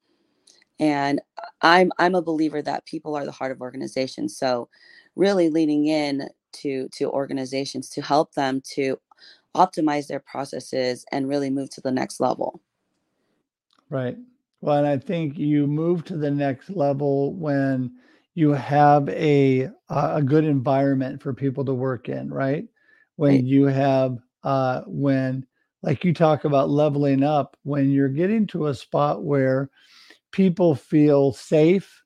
and 0.80 1.20
I'm 1.62 1.92
I'm 1.98 2.14
a 2.14 2.22
believer 2.22 2.62
that 2.62 2.86
people 2.86 3.16
are 3.16 3.24
the 3.26 3.32
heart 3.32 3.52
of 3.52 3.60
organizations. 3.60 4.36
So 4.36 4.68
really 5.16 5.50
leaning 5.50 5.86
in 5.86 6.28
to 6.52 6.88
to 6.90 7.10
organizations 7.10 7.88
to 7.90 8.02
help 8.02 8.32
them 8.34 8.60
to 8.74 8.98
optimize 9.56 10.06
their 10.08 10.20
processes 10.20 11.04
and 11.12 11.28
really 11.28 11.50
move 11.50 11.70
to 11.70 11.80
the 11.80 11.92
next 11.92 12.20
level. 12.20 12.60
Right. 13.88 14.16
Well, 14.60 14.78
and 14.78 14.86
I 14.86 14.98
think 14.98 15.38
you 15.38 15.66
move 15.66 16.04
to 16.04 16.16
the 16.16 16.30
next 16.30 16.70
level 16.70 17.34
when 17.34 17.92
you 18.34 18.50
have 18.50 19.08
a 19.08 19.70
a 19.88 20.22
good 20.22 20.44
environment 20.44 21.20
for 21.22 21.34
people 21.34 21.64
to 21.64 21.74
work 21.74 22.08
in, 22.08 22.32
right? 22.32 22.66
When 23.16 23.34
Right. 23.36 23.46
you 23.46 23.66
have 23.66 24.18
uh 24.44 24.82
when 24.86 25.46
like 25.82 26.04
you 26.04 26.12
talk 26.12 26.44
about 26.44 26.70
leveling 26.70 27.22
up, 27.22 27.56
when 27.64 27.90
you're 27.90 28.08
getting 28.08 28.46
to 28.48 28.66
a 28.66 28.74
spot 28.74 29.24
where 29.24 29.70
people 30.32 30.74
feel 30.76 31.32
safe, 31.32 32.02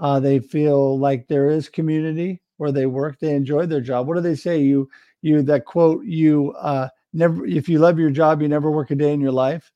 uh, 0.00 0.20
they 0.20 0.40
feel 0.40 0.98
like 0.98 1.28
there 1.28 1.50
is 1.50 1.68
community 1.70 2.41
where 2.58 2.72
they 2.72 2.86
work, 2.86 3.18
they 3.20 3.34
enjoy 3.34 3.66
their 3.66 3.80
job. 3.80 4.06
What 4.06 4.14
do 4.16 4.20
they 4.20 4.34
say? 4.36 4.60
You 4.60 4.88
you 5.22 5.42
that 5.42 5.64
quote 5.64 6.04
you 6.04 6.52
uh 6.58 6.88
never 7.12 7.46
if 7.46 7.68
you 7.68 7.78
love 7.78 7.98
your 7.98 8.10
job, 8.10 8.42
you 8.42 8.48
never 8.48 8.70
work 8.70 8.90
a 8.90 8.94
day 8.94 9.12
in 9.12 9.20
your 9.20 9.32
life 9.32 9.72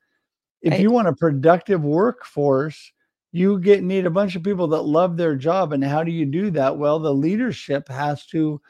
if 0.62 0.72
Right. 0.72 0.80
you 0.80 0.90
want 0.90 1.08
a 1.08 1.14
productive 1.14 1.84
workforce, 1.84 2.92
you 3.32 3.58
get 3.60 3.82
need 3.82 4.06
a 4.06 4.10
bunch 4.10 4.36
of 4.36 4.42
people 4.42 4.66
that 4.68 4.82
love 4.82 5.16
their 5.16 5.36
job. 5.36 5.72
And 5.72 5.84
how 5.84 6.02
do 6.02 6.10
you 6.10 6.26
do 6.26 6.50
that? 6.52 6.78
Well, 6.78 6.98
the 6.98 7.12
leadership 7.14 7.88
has 7.88 8.26
to 8.26 8.60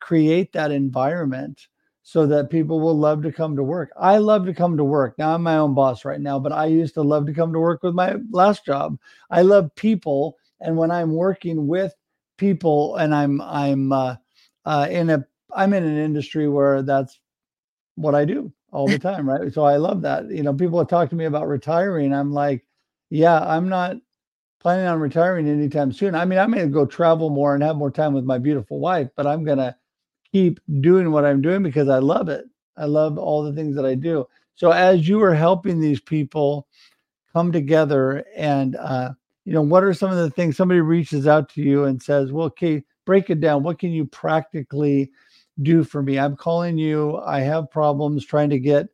create 0.00 0.52
that 0.52 0.70
environment 0.70 1.68
so 2.02 2.26
that 2.26 2.50
people 2.50 2.80
will 2.80 2.96
love 2.96 3.22
to 3.22 3.32
come 3.32 3.56
to 3.56 3.62
work. 3.62 3.90
I 3.98 4.18
love 4.18 4.46
to 4.46 4.54
come 4.54 4.76
to 4.76 4.84
work. 4.84 5.16
Now 5.18 5.34
I'm 5.34 5.42
my 5.42 5.56
own 5.56 5.74
boss 5.74 6.04
right 6.04 6.20
now, 6.20 6.38
but 6.38 6.52
I 6.52 6.66
used 6.66 6.94
to 6.94 7.02
love 7.02 7.26
to 7.26 7.34
come 7.34 7.52
to 7.52 7.58
work 7.60 7.82
with 7.82 7.94
my 7.94 8.16
last 8.30 8.64
job. 8.64 8.98
I 9.30 9.42
love 9.42 9.74
people, 9.74 10.36
and 10.60 10.76
when 10.76 10.90
I'm 10.90 11.12
working 11.12 11.66
with 11.66 11.94
people, 12.36 12.96
and 12.96 13.14
I'm 13.14 13.40
I'm 13.40 13.92
uh, 13.92 14.16
uh, 14.64 14.88
in 14.90 15.10
a 15.10 15.26
I'm 15.54 15.72
in 15.72 15.84
an 15.84 15.98
industry 15.98 16.48
where 16.48 16.82
that's 16.82 17.18
what 17.96 18.14
I 18.14 18.24
do 18.24 18.52
all 18.72 18.88
the 18.88 18.98
time, 19.10 19.28
right? 19.28 19.52
So 19.52 19.64
I 19.64 19.76
love 19.76 20.02
that. 20.02 20.30
You 20.30 20.42
know, 20.42 20.54
people 20.54 20.78
have 20.78 20.88
talked 20.88 21.10
to 21.10 21.16
me 21.16 21.24
about 21.24 21.48
retiring. 21.48 22.12
I'm 22.12 22.32
like, 22.32 22.64
yeah, 23.10 23.38
I'm 23.40 23.68
not 23.68 23.96
planning 24.60 24.86
on 24.86 25.00
retiring 25.00 25.48
anytime 25.48 25.92
soon. 25.92 26.14
I 26.14 26.24
mean, 26.24 26.38
going 26.38 26.58
to 26.58 26.66
go 26.68 26.86
travel 26.86 27.30
more 27.30 27.54
and 27.54 27.62
have 27.62 27.76
more 27.76 27.90
time 27.90 28.12
with 28.14 28.24
my 28.24 28.38
beautiful 28.38 28.80
wife, 28.80 29.08
but 29.16 29.26
I'm 29.26 29.44
going 29.44 29.58
to 29.58 29.76
keep 30.32 30.60
doing 30.80 31.12
what 31.12 31.24
I'm 31.24 31.40
doing 31.40 31.62
because 31.62 31.88
I 31.88 31.98
love 31.98 32.28
it. 32.28 32.44
I 32.76 32.86
love 32.86 33.16
all 33.18 33.42
the 33.42 33.52
things 33.52 33.76
that 33.76 33.86
I 33.86 33.94
do. 33.94 34.26
So 34.54 34.70
as 34.70 35.08
you 35.08 35.22
are 35.22 35.34
helping 35.34 35.80
these 35.80 36.00
people 36.00 36.66
come 37.32 37.52
together 37.52 38.24
and 38.34 38.76
uh, 38.76 39.10
you 39.46 39.52
know, 39.52 39.62
what 39.62 39.84
are 39.84 39.94
some 39.94 40.10
of 40.10 40.18
the 40.18 40.30
things 40.30 40.56
somebody 40.56 40.80
reaches 40.80 41.26
out 41.28 41.48
to 41.50 41.62
you 41.62 41.84
and 41.84 42.02
says, 42.02 42.32
"Well, 42.32 42.46
okay, 42.48 42.82
break 43.06 43.30
it 43.30 43.40
down. 43.40 43.62
What 43.62 43.78
can 43.78 43.92
you 43.92 44.04
practically 44.04 45.12
do 45.62 45.84
for 45.84 46.02
me? 46.02 46.18
I'm 46.18 46.36
calling 46.36 46.76
you. 46.76 47.18
I 47.18 47.40
have 47.40 47.70
problems 47.70 48.26
trying 48.26 48.50
to 48.50 48.58
get 48.58 48.88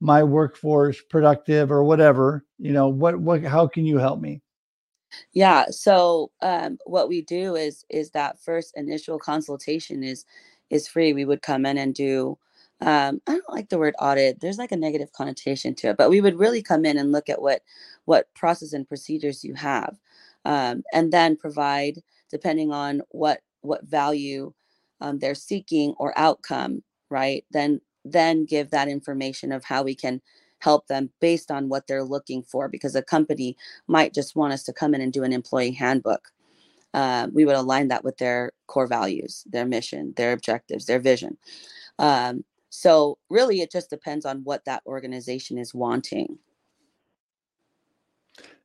my 0.00 0.22
workforce 0.22 1.02
productive 1.02 1.72
or 1.72 1.82
whatever. 1.84 2.44
You 2.58 2.72
know, 2.72 2.88
what 2.88 3.20
what 3.20 3.42
how 3.42 3.66
can 3.66 3.84
you 3.86 3.98
help 3.98 4.20
me?" 4.20 4.40
Yeah. 5.32 5.66
So 5.70 6.30
um, 6.42 6.78
what 6.86 7.08
we 7.08 7.22
do 7.22 7.56
is 7.56 7.84
is 7.90 8.10
that 8.12 8.40
first 8.40 8.74
initial 8.76 9.18
consultation 9.18 10.04
is 10.04 10.24
is 10.70 10.86
free. 10.88 11.12
We 11.12 11.24
would 11.24 11.42
come 11.42 11.66
in 11.66 11.76
and 11.78 11.94
do. 11.94 12.38
Um, 12.80 13.20
I 13.26 13.32
don't 13.32 13.50
like 13.50 13.68
the 13.68 13.78
word 13.78 13.94
audit. 13.98 14.40
There's 14.40 14.58
like 14.58 14.72
a 14.72 14.76
negative 14.76 15.12
connotation 15.12 15.74
to 15.76 15.88
it, 15.90 15.96
but 15.96 16.10
we 16.10 16.20
would 16.20 16.38
really 16.38 16.62
come 16.62 16.84
in 16.84 16.96
and 16.96 17.12
look 17.12 17.28
at 17.28 17.42
what 17.42 17.62
what 18.04 18.32
process 18.34 18.72
and 18.72 18.88
procedures 18.88 19.44
you 19.44 19.54
have, 19.54 19.98
um, 20.44 20.82
and 20.92 21.12
then 21.12 21.36
provide 21.36 22.02
depending 22.30 22.72
on 22.72 23.02
what 23.10 23.40
what 23.62 23.84
value 23.84 24.52
um, 25.00 25.18
they're 25.18 25.34
seeking 25.34 25.94
or 25.98 26.16
outcome. 26.18 26.82
Right. 27.10 27.44
Then 27.50 27.80
then 28.04 28.44
give 28.44 28.70
that 28.70 28.88
information 28.88 29.52
of 29.52 29.64
how 29.64 29.82
we 29.82 29.94
can 29.94 30.20
help 30.60 30.86
them 30.88 31.10
based 31.20 31.50
on 31.50 31.68
what 31.68 31.86
they're 31.86 32.04
looking 32.04 32.42
for 32.42 32.68
because 32.68 32.94
a 32.94 33.02
company 33.02 33.56
might 33.86 34.14
just 34.14 34.36
want 34.36 34.52
us 34.52 34.62
to 34.64 34.72
come 34.72 34.94
in 34.94 35.00
and 35.00 35.12
do 35.12 35.24
an 35.24 35.32
employee 35.32 35.72
handbook. 35.72 36.28
Uh, 36.94 37.28
we 37.32 37.44
would 37.44 37.54
align 37.54 37.88
that 37.88 38.02
with 38.02 38.16
their 38.18 38.52
core 38.66 38.86
values, 38.86 39.44
their 39.46 39.66
mission, 39.66 40.14
their 40.16 40.32
objectives, 40.32 40.86
their 40.86 40.98
vision. 40.98 41.36
Um, 41.98 42.44
so 42.78 43.18
really, 43.28 43.60
it 43.60 43.72
just 43.72 43.90
depends 43.90 44.24
on 44.24 44.44
what 44.44 44.64
that 44.66 44.84
organization 44.86 45.58
is 45.58 45.74
wanting. 45.74 46.38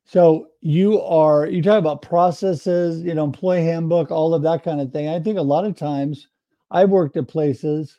So 0.05 0.49
you 0.61 1.01
are 1.01 1.47
you 1.47 1.63
talk 1.63 1.79
about 1.79 2.03
processes, 2.03 3.01
you 3.01 3.15
know, 3.15 3.23
employee 3.23 3.63
handbook, 3.63 4.11
all 4.11 4.35
of 4.35 4.43
that 4.43 4.63
kind 4.63 4.79
of 4.79 4.91
thing. 4.91 5.09
I 5.09 5.19
think 5.19 5.39
a 5.39 5.41
lot 5.41 5.65
of 5.65 5.75
times 5.75 6.27
I've 6.69 6.91
worked 6.91 7.17
at 7.17 7.27
places 7.27 7.97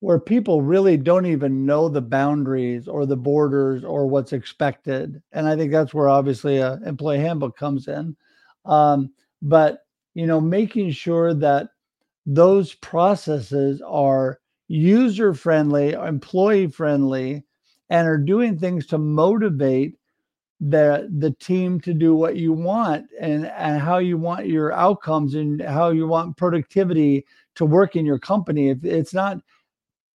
where 0.00 0.18
people 0.18 0.62
really 0.62 0.96
don't 0.96 1.26
even 1.26 1.64
know 1.64 1.88
the 1.88 2.02
boundaries 2.02 2.88
or 2.88 3.06
the 3.06 3.16
borders 3.16 3.84
or 3.84 4.08
what's 4.08 4.32
expected. 4.32 5.22
And 5.30 5.46
I 5.46 5.54
think 5.54 5.70
that's 5.70 5.94
where 5.94 6.08
obviously 6.08 6.56
a 6.56 6.80
employee 6.84 7.20
handbook 7.20 7.56
comes 7.56 7.86
in. 7.86 8.16
Um, 8.64 9.12
but 9.42 9.84
you 10.14 10.26
know, 10.26 10.40
making 10.40 10.90
sure 10.90 11.34
that 11.34 11.68
those 12.26 12.74
processes 12.74 13.80
are 13.86 14.39
user 14.70 15.34
friendly, 15.34 15.94
employee 15.94 16.68
friendly, 16.68 17.44
and 17.90 18.06
are 18.06 18.16
doing 18.16 18.56
things 18.56 18.86
to 18.86 18.98
motivate 18.98 19.96
the 20.60 21.08
the 21.18 21.32
team 21.32 21.80
to 21.80 21.92
do 21.92 22.14
what 22.14 22.36
you 22.36 22.52
want 22.52 23.06
and 23.18 23.46
and 23.46 23.80
how 23.80 23.98
you 23.98 24.16
want 24.16 24.46
your 24.46 24.72
outcomes 24.72 25.34
and 25.34 25.60
how 25.62 25.90
you 25.90 26.06
want 26.06 26.36
productivity 26.36 27.26
to 27.56 27.64
work 27.64 27.96
in 27.96 28.06
your 28.06 28.18
company. 28.18 28.68
If 28.68 28.84
it's 28.84 29.12
not 29.12 29.38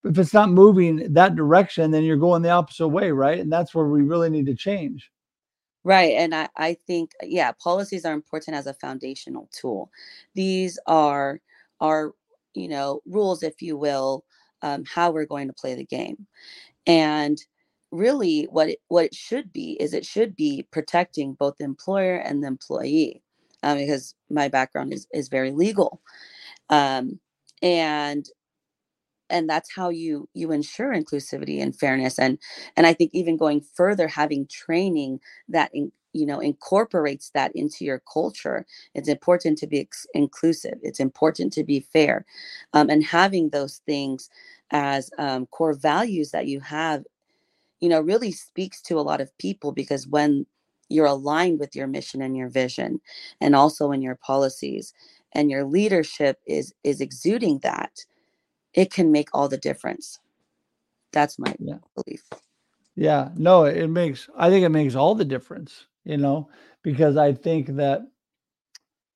if 0.04 0.18
it's 0.18 0.34
not 0.34 0.50
moving 0.50 1.12
that 1.14 1.34
direction, 1.34 1.90
then 1.90 2.04
you're 2.04 2.16
going 2.16 2.42
the 2.42 2.50
opposite 2.50 2.88
way, 2.88 3.10
right? 3.10 3.40
And 3.40 3.50
that's 3.50 3.74
where 3.74 3.86
we 3.86 4.02
really 4.02 4.30
need 4.30 4.46
to 4.46 4.54
change. 4.54 5.10
Right. 5.82 6.12
And 6.12 6.34
I, 6.34 6.48
I 6.56 6.74
think, 6.86 7.10
yeah, 7.22 7.52
policies 7.52 8.04
are 8.04 8.14
important 8.14 8.56
as 8.56 8.66
a 8.66 8.74
foundational 8.74 9.48
tool. 9.50 9.90
These 10.34 10.78
are 10.86 11.40
are, 11.80 12.12
you 12.54 12.68
know, 12.68 13.00
rules, 13.06 13.42
if 13.42 13.60
you 13.60 13.76
will, 13.76 14.24
um, 14.64 14.84
how 14.84 15.12
we're 15.12 15.26
going 15.26 15.46
to 15.46 15.54
play 15.54 15.74
the 15.76 15.84
game. 15.84 16.26
And 16.86 17.38
really 17.92 18.48
what 18.50 18.70
it, 18.70 18.80
what 18.88 19.04
it 19.04 19.14
should 19.14 19.52
be 19.52 19.76
is 19.80 19.94
it 19.94 20.04
should 20.04 20.34
be 20.34 20.66
protecting 20.72 21.34
both 21.34 21.56
the 21.58 21.64
employer 21.64 22.16
and 22.16 22.42
the 22.42 22.48
employee. 22.48 23.22
Um, 23.62 23.78
because 23.78 24.14
my 24.28 24.48
background 24.48 24.92
is 24.92 25.06
is 25.14 25.28
very 25.28 25.52
legal. 25.52 26.02
Um, 26.70 27.20
and 27.62 28.28
and 29.30 29.48
that's 29.48 29.74
how 29.74 29.88
you 29.88 30.28
you 30.34 30.52
ensure 30.52 30.92
inclusivity 30.92 31.62
and 31.62 31.76
fairness 31.76 32.18
and 32.18 32.38
and 32.76 32.86
i 32.86 32.92
think 32.92 33.10
even 33.14 33.36
going 33.36 33.60
further 33.60 34.06
having 34.08 34.46
training 34.46 35.20
that 35.48 35.70
in, 35.74 35.90
you 36.12 36.26
know 36.26 36.40
incorporates 36.40 37.30
that 37.30 37.50
into 37.54 37.84
your 37.84 38.02
culture 38.12 38.66
it's 38.94 39.08
important 39.08 39.58
to 39.58 39.66
be 39.66 39.80
ex- 39.80 40.06
inclusive 40.14 40.78
it's 40.82 41.00
important 41.00 41.52
to 41.52 41.64
be 41.64 41.80
fair 41.80 42.24
um, 42.74 42.90
and 42.90 43.04
having 43.04 43.50
those 43.50 43.80
things 43.86 44.30
as 44.74 45.10
um, 45.18 45.46
core 45.46 45.72
values 45.74 46.32
that 46.32 46.48
you 46.48 46.60
have 46.60 47.04
you 47.80 47.88
know 47.88 48.00
really 48.00 48.32
speaks 48.32 48.82
to 48.82 48.98
a 48.98 49.02
lot 49.02 49.20
of 49.22 49.36
people 49.38 49.72
because 49.72 50.06
when 50.08 50.46
you're 50.90 51.06
aligned 51.06 51.60
with 51.60 51.74
your 51.76 51.86
mission 51.86 52.22
and 52.22 52.36
your 52.36 52.48
vision 52.48 53.00
and 53.40 53.56
also 53.56 53.92
in 53.92 54.02
your 54.02 54.16
policies 54.16 54.92
and 55.32 55.50
your 55.50 55.64
leadership 55.64 56.38
is 56.46 56.74
is 56.84 57.00
exuding 57.00 57.58
that 57.60 58.04
it 58.74 58.92
can 58.92 59.12
make 59.12 59.28
all 59.32 59.48
the 59.48 59.58
difference. 59.58 60.18
That's 61.12 61.38
my 61.38 61.54
Yeah. 61.58 61.78
belief. 61.94 62.24
Yeah, 62.96 63.30
no, 63.36 63.64
it 63.64 63.88
makes 63.88 64.28
I 64.36 64.50
think 64.50 64.64
it 64.64 64.70
makes 64.70 64.94
all 64.94 65.14
the 65.14 65.24
difference, 65.24 65.86
you 66.04 66.16
know, 66.16 66.48
because 66.82 67.16
I 67.16 67.32
think 67.32 67.68
that 67.76 68.02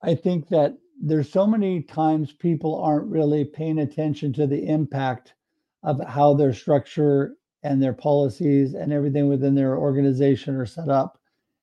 I 0.03 0.15
think 0.15 0.49
that 0.49 0.77
there's 1.01 1.31
so 1.31 1.47
many 1.47 1.83
times 1.83 2.33
people 2.33 2.81
aren't 2.81 3.11
really 3.11 3.45
paying 3.45 3.79
attention 3.81 4.33
to 4.35 4.47
the 4.47 4.67
impact 4.67 5.35
of 5.83 6.01
how 6.07 6.35
their 6.35 6.53
structure 6.53 7.35
and 7.63 7.83
their 7.83 7.93
policies 7.93 8.75
and 8.75 8.93
everything 8.93 9.29
within 9.29 9.55
their 9.55 9.77
organization 9.77 10.55
are 10.57 10.67
set 10.67 10.89
up 10.89 11.19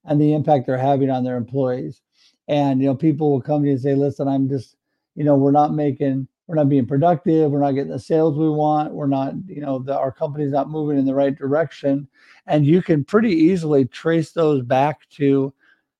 and 0.05 0.19
the 0.19 0.33
impact 0.33 0.67
they're 0.67 0.77
having 0.77 1.09
on 1.09 1.23
their 1.23 1.37
employees. 1.37 2.01
And 2.47 2.81
you 2.81 2.87
know, 2.87 2.95
people 2.95 3.31
will 3.31 3.41
come 3.41 3.61
to 3.61 3.67
you 3.67 3.73
and 3.73 3.81
say, 3.81 3.95
"Listen, 3.95 4.27
I'm 4.27 4.47
just, 4.47 4.75
you 5.15 5.23
know, 5.23 5.35
we're 5.35 5.51
not 5.51 5.73
making 5.73 6.27
we're 6.47 6.55
not 6.55 6.69
being 6.69 6.85
productive, 6.85 7.49
we're 7.49 7.59
not 7.59 7.71
getting 7.71 7.91
the 7.91 7.97
sales 7.97 8.37
we 8.37 8.47
want, 8.47 8.93
we're 8.93 9.07
not, 9.07 9.33
you 9.47 9.61
know, 9.61 9.79
the, 9.79 9.97
our 9.97 10.11
company's 10.11 10.51
not 10.51 10.69
moving 10.69 10.97
in 10.97 11.05
the 11.05 11.15
right 11.15 11.35
direction." 11.35 12.07
And 12.45 12.65
you 12.65 12.81
can 12.83 13.03
pretty 13.03 13.31
easily 13.31 13.85
trace 13.85 14.31
those 14.31 14.61
back 14.61 15.09
to 15.11 15.53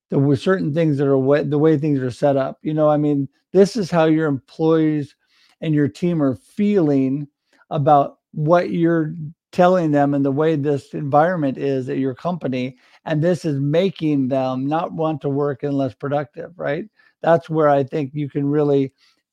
the 0.10 0.36
certain 0.36 0.73
things 0.73 0.97
that 0.97 1.08
are 1.08 1.17
way, 1.17 1.43
the 1.43 1.58
way 1.58 1.78
things 1.78 1.99
are 1.99 2.12
set 2.12 2.38
up. 2.38 2.60
You 2.62 2.73
know, 2.73 2.89
I 2.89 2.97
mean, 2.97 3.28
this 3.51 3.75
is 3.75 3.89
how 3.89 4.06
your 4.06 4.28
employees 4.28 5.15
and 5.62 5.73
your 5.73 5.88
team 5.88 6.21
are 6.21 6.36
feeling 6.36 7.28
about 7.69 8.19
what 8.32 8.71
you're 8.71 9.13
telling 9.51 9.91
them 9.91 10.13
and 10.13 10.25
the 10.25 10.32
way 10.32 10.56
this 10.56 10.93
environment 10.93 11.58
is 11.58 11.88
at 11.88 11.97
your 11.97 12.13
company 12.13 12.78
and 13.06 13.23
this 13.23 13.45
is 13.45 13.58
making 13.60 14.28
them 14.28 14.67
not 14.67 14.91
want 14.91 15.21
to 15.21 15.30
work 15.30 15.63
and 15.63 15.73
less 15.73 15.93
productive 15.93 16.51
right? 16.58 16.86
That's 17.21 17.49
where 17.49 17.69
i 17.69 17.84
think 17.84 18.12
you 18.13 18.30
can 18.30 18.45
really 18.45 18.91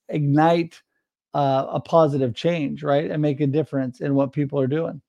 ignite 0.09 0.81
uh, 1.35 1.67
a 1.69 1.81
positive 1.81 2.35
change 2.35 2.83
right? 2.83 3.11
And 3.11 3.21
make 3.21 3.41
a 3.41 3.47
difference 3.47 4.01
in 4.01 4.15
what 4.15 4.33
people 4.33 4.61
are 4.61 4.69
doing. 4.69 5.03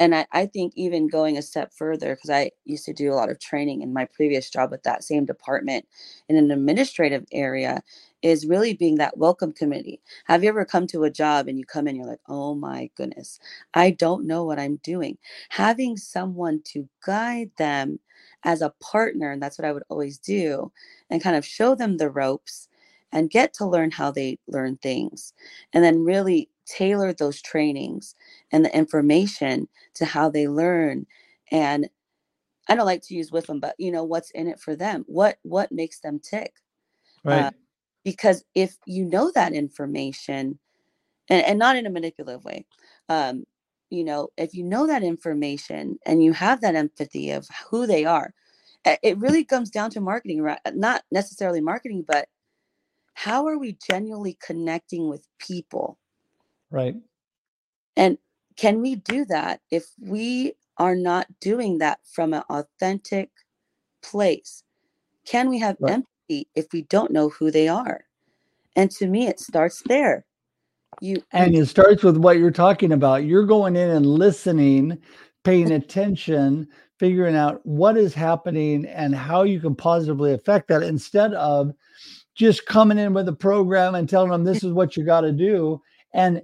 And 0.00 0.14
I, 0.14 0.26
I 0.30 0.46
think 0.46 0.72
even 0.76 1.08
going 1.08 1.36
a 1.36 1.42
step 1.42 1.72
further 1.74 2.14
because 2.14 2.30
i 2.30 2.52
used 2.64 2.84
to 2.84 2.92
do 2.92 3.12
a 3.12 3.16
lot 3.16 3.30
of 3.30 3.40
training 3.40 3.82
in 3.82 3.92
my 3.92 4.04
previous 4.04 4.48
job 4.50 4.70
with 4.70 4.84
that 4.84 5.02
same 5.02 5.24
department 5.24 5.86
in 6.28 6.36
an 6.36 6.52
administrative 6.52 7.24
area 7.32 7.82
is 8.22 8.46
really 8.46 8.74
being 8.74 8.96
that 8.96 9.16
welcome 9.16 9.52
committee. 9.52 10.00
Have 10.24 10.42
you 10.42 10.48
ever 10.48 10.64
come 10.64 10.86
to 10.88 11.04
a 11.04 11.10
job 11.10 11.46
and 11.48 11.58
you 11.58 11.64
come 11.64 11.86
in 11.86 11.96
you're 11.96 12.06
like 12.06 12.20
oh 12.28 12.54
my 12.54 12.90
goodness 12.96 13.38
i 13.74 13.90
don't 13.90 14.26
know 14.26 14.44
what 14.44 14.58
i'm 14.58 14.76
doing. 14.82 15.16
Having 15.50 15.96
someone 15.96 16.60
to 16.64 16.88
guide 17.04 17.50
them 17.58 18.00
as 18.44 18.62
a 18.62 18.74
partner 18.80 19.30
and 19.30 19.42
that's 19.42 19.58
what 19.58 19.66
i 19.66 19.72
would 19.72 19.84
always 19.88 20.18
do 20.18 20.70
and 21.10 21.22
kind 21.22 21.36
of 21.36 21.44
show 21.44 21.74
them 21.74 21.96
the 21.96 22.10
ropes 22.10 22.68
and 23.12 23.30
get 23.30 23.54
to 23.54 23.66
learn 23.66 23.90
how 23.90 24.10
they 24.10 24.38
learn 24.48 24.76
things 24.78 25.32
and 25.72 25.82
then 25.84 26.04
really 26.04 26.48
tailor 26.66 27.12
those 27.12 27.40
trainings 27.40 28.14
and 28.52 28.64
the 28.64 28.76
information 28.76 29.68
to 29.94 30.04
how 30.04 30.28
they 30.28 30.46
learn 30.48 31.06
and 31.50 31.88
i 32.68 32.74
don't 32.74 32.86
like 32.86 33.02
to 33.02 33.14
use 33.14 33.32
with 33.32 33.46
them 33.46 33.60
but 33.60 33.74
you 33.78 33.90
know 33.90 34.04
what's 34.04 34.30
in 34.32 34.46
it 34.48 34.60
for 34.60 34.76
them? 34.76 35.04
What 35.06 35.38
what 35.42 35.72
makes 35.72 36.00
them 36.00 36.18
tick? 36.18 36.52
Right. 37.24 37.42
uh, 37.42 37.50
because 38.10 38.44
if 38.54 38.76
you 38.86 39.04
know 39.04 39.30
that 39.34 39.52
information 39.52 40.58
and, 41.28 41.44
and 41.44 41.58
not 41.58 41.76
in 41.76 41.86
a 41.86 41.90
manipulative 41.90 42.44
way 42.44 42.64
um, 43.08 43.44
you 43.90 44.04
know 44.04 44.28
if 44.36 44.54
you 44.54 44.64
know 44.64 44.86
that 44.86 45.02
information 45.02 45.98
and 46.06 46.22
you 46.22 46.32
have 46.32 46.60
that 46.60 46.74
empathy 46.74 47.30
of 47.30 47.46
who 47.70 47.86
they 47.86 48.04
are 48.04 48.32
it 49.02 49.18
really 49.18 49.44
comes 49.44 49.68
down 49.70 49.90
to 49.90 50.00
marketing 50.00 50.40
right 50.40 50.60
not 50.74 51.02
necessarily 51.10 51.60
marketing 51.60 52.02
but 52.06 52.28
how 53.18 53.48
are 53.48 53.58
we 53.58 53.76
genuinely 53.90 54.38
connecting 54.40 55.08
with 55.08 55.26
people? 55.40 55.98
Right. 56.70 56.94
And 57.96 58.16
can 58.56 58.80
we 58.80 58.94
do 58.94 59.24
that 59.24 59.60
if 59.72 59.86
we 60.00 60.52
are 60.76 60.94
not 60.94 61.26
doing 61.40 61.78
that 61.78 61.98
from 62.04 62.32
an 62.32 62.44
authentic 62.48 63.30
place? 64.04 64.62
Can 65.26 65.48
we 65.48 65.58
have 65.58 65.78
right. 65.80 65.94
empathy 65.94 66.08
if 66.28 66.66
we 66.72 66.82
don't 66.82 67.10
know 67.10 67.28
who 67.28 67.50
they 67.50 67.68
are. 67.68 68.04
And 68.76 68.90
to 68.92 69.06
me 69.06 69.26
it 69.26 69.40
starts 69.40 69.82
there. 69.86 70.24
You 71.00 71.22
and 71.32 71.54
it 71.54 71.66
starts 71.66 72.02
with 72.02 72.16
what 72.16 72.38
you're 72.38 72.50
talking 72.50 72.92
about. 72.92 73.24
You're 73.24 73.46
going 73.46 73.76
in 73.76 73.90
and 73.90 74.06
listening 74.06 74.98
paying 75.44 75.72
attention 75.72 76.68
figuring 76.98 77.36
out 77.36 77.64
what 77.64 77.96
is 77.96 78.12
happening 78.12 78.84
and 78.86 79.14
how 79.14 79.44
you 79.44 79.60
can 79.60 79.74
positively 79.74 80.32
affect 80.32 80.68
that 80.68 80.82
instead 80.82 81.32
of 81.34 81.72
just 82.34 82.66
coming 82.66 82.98
in 82.98 83.14
with 83.14 83.28
a 83.28 83.32
program 83.32 83.94
and 83.94 84.08
telling 84.08 84.30
them 84.30 84.44
this 84.44 84.64
is 84.64 84.72
what 84.72 84.96
you 84.96 85.04
got 85.04 85.20
to 85.20 85.32
do. 85.32 85.80
And 86.12 86.42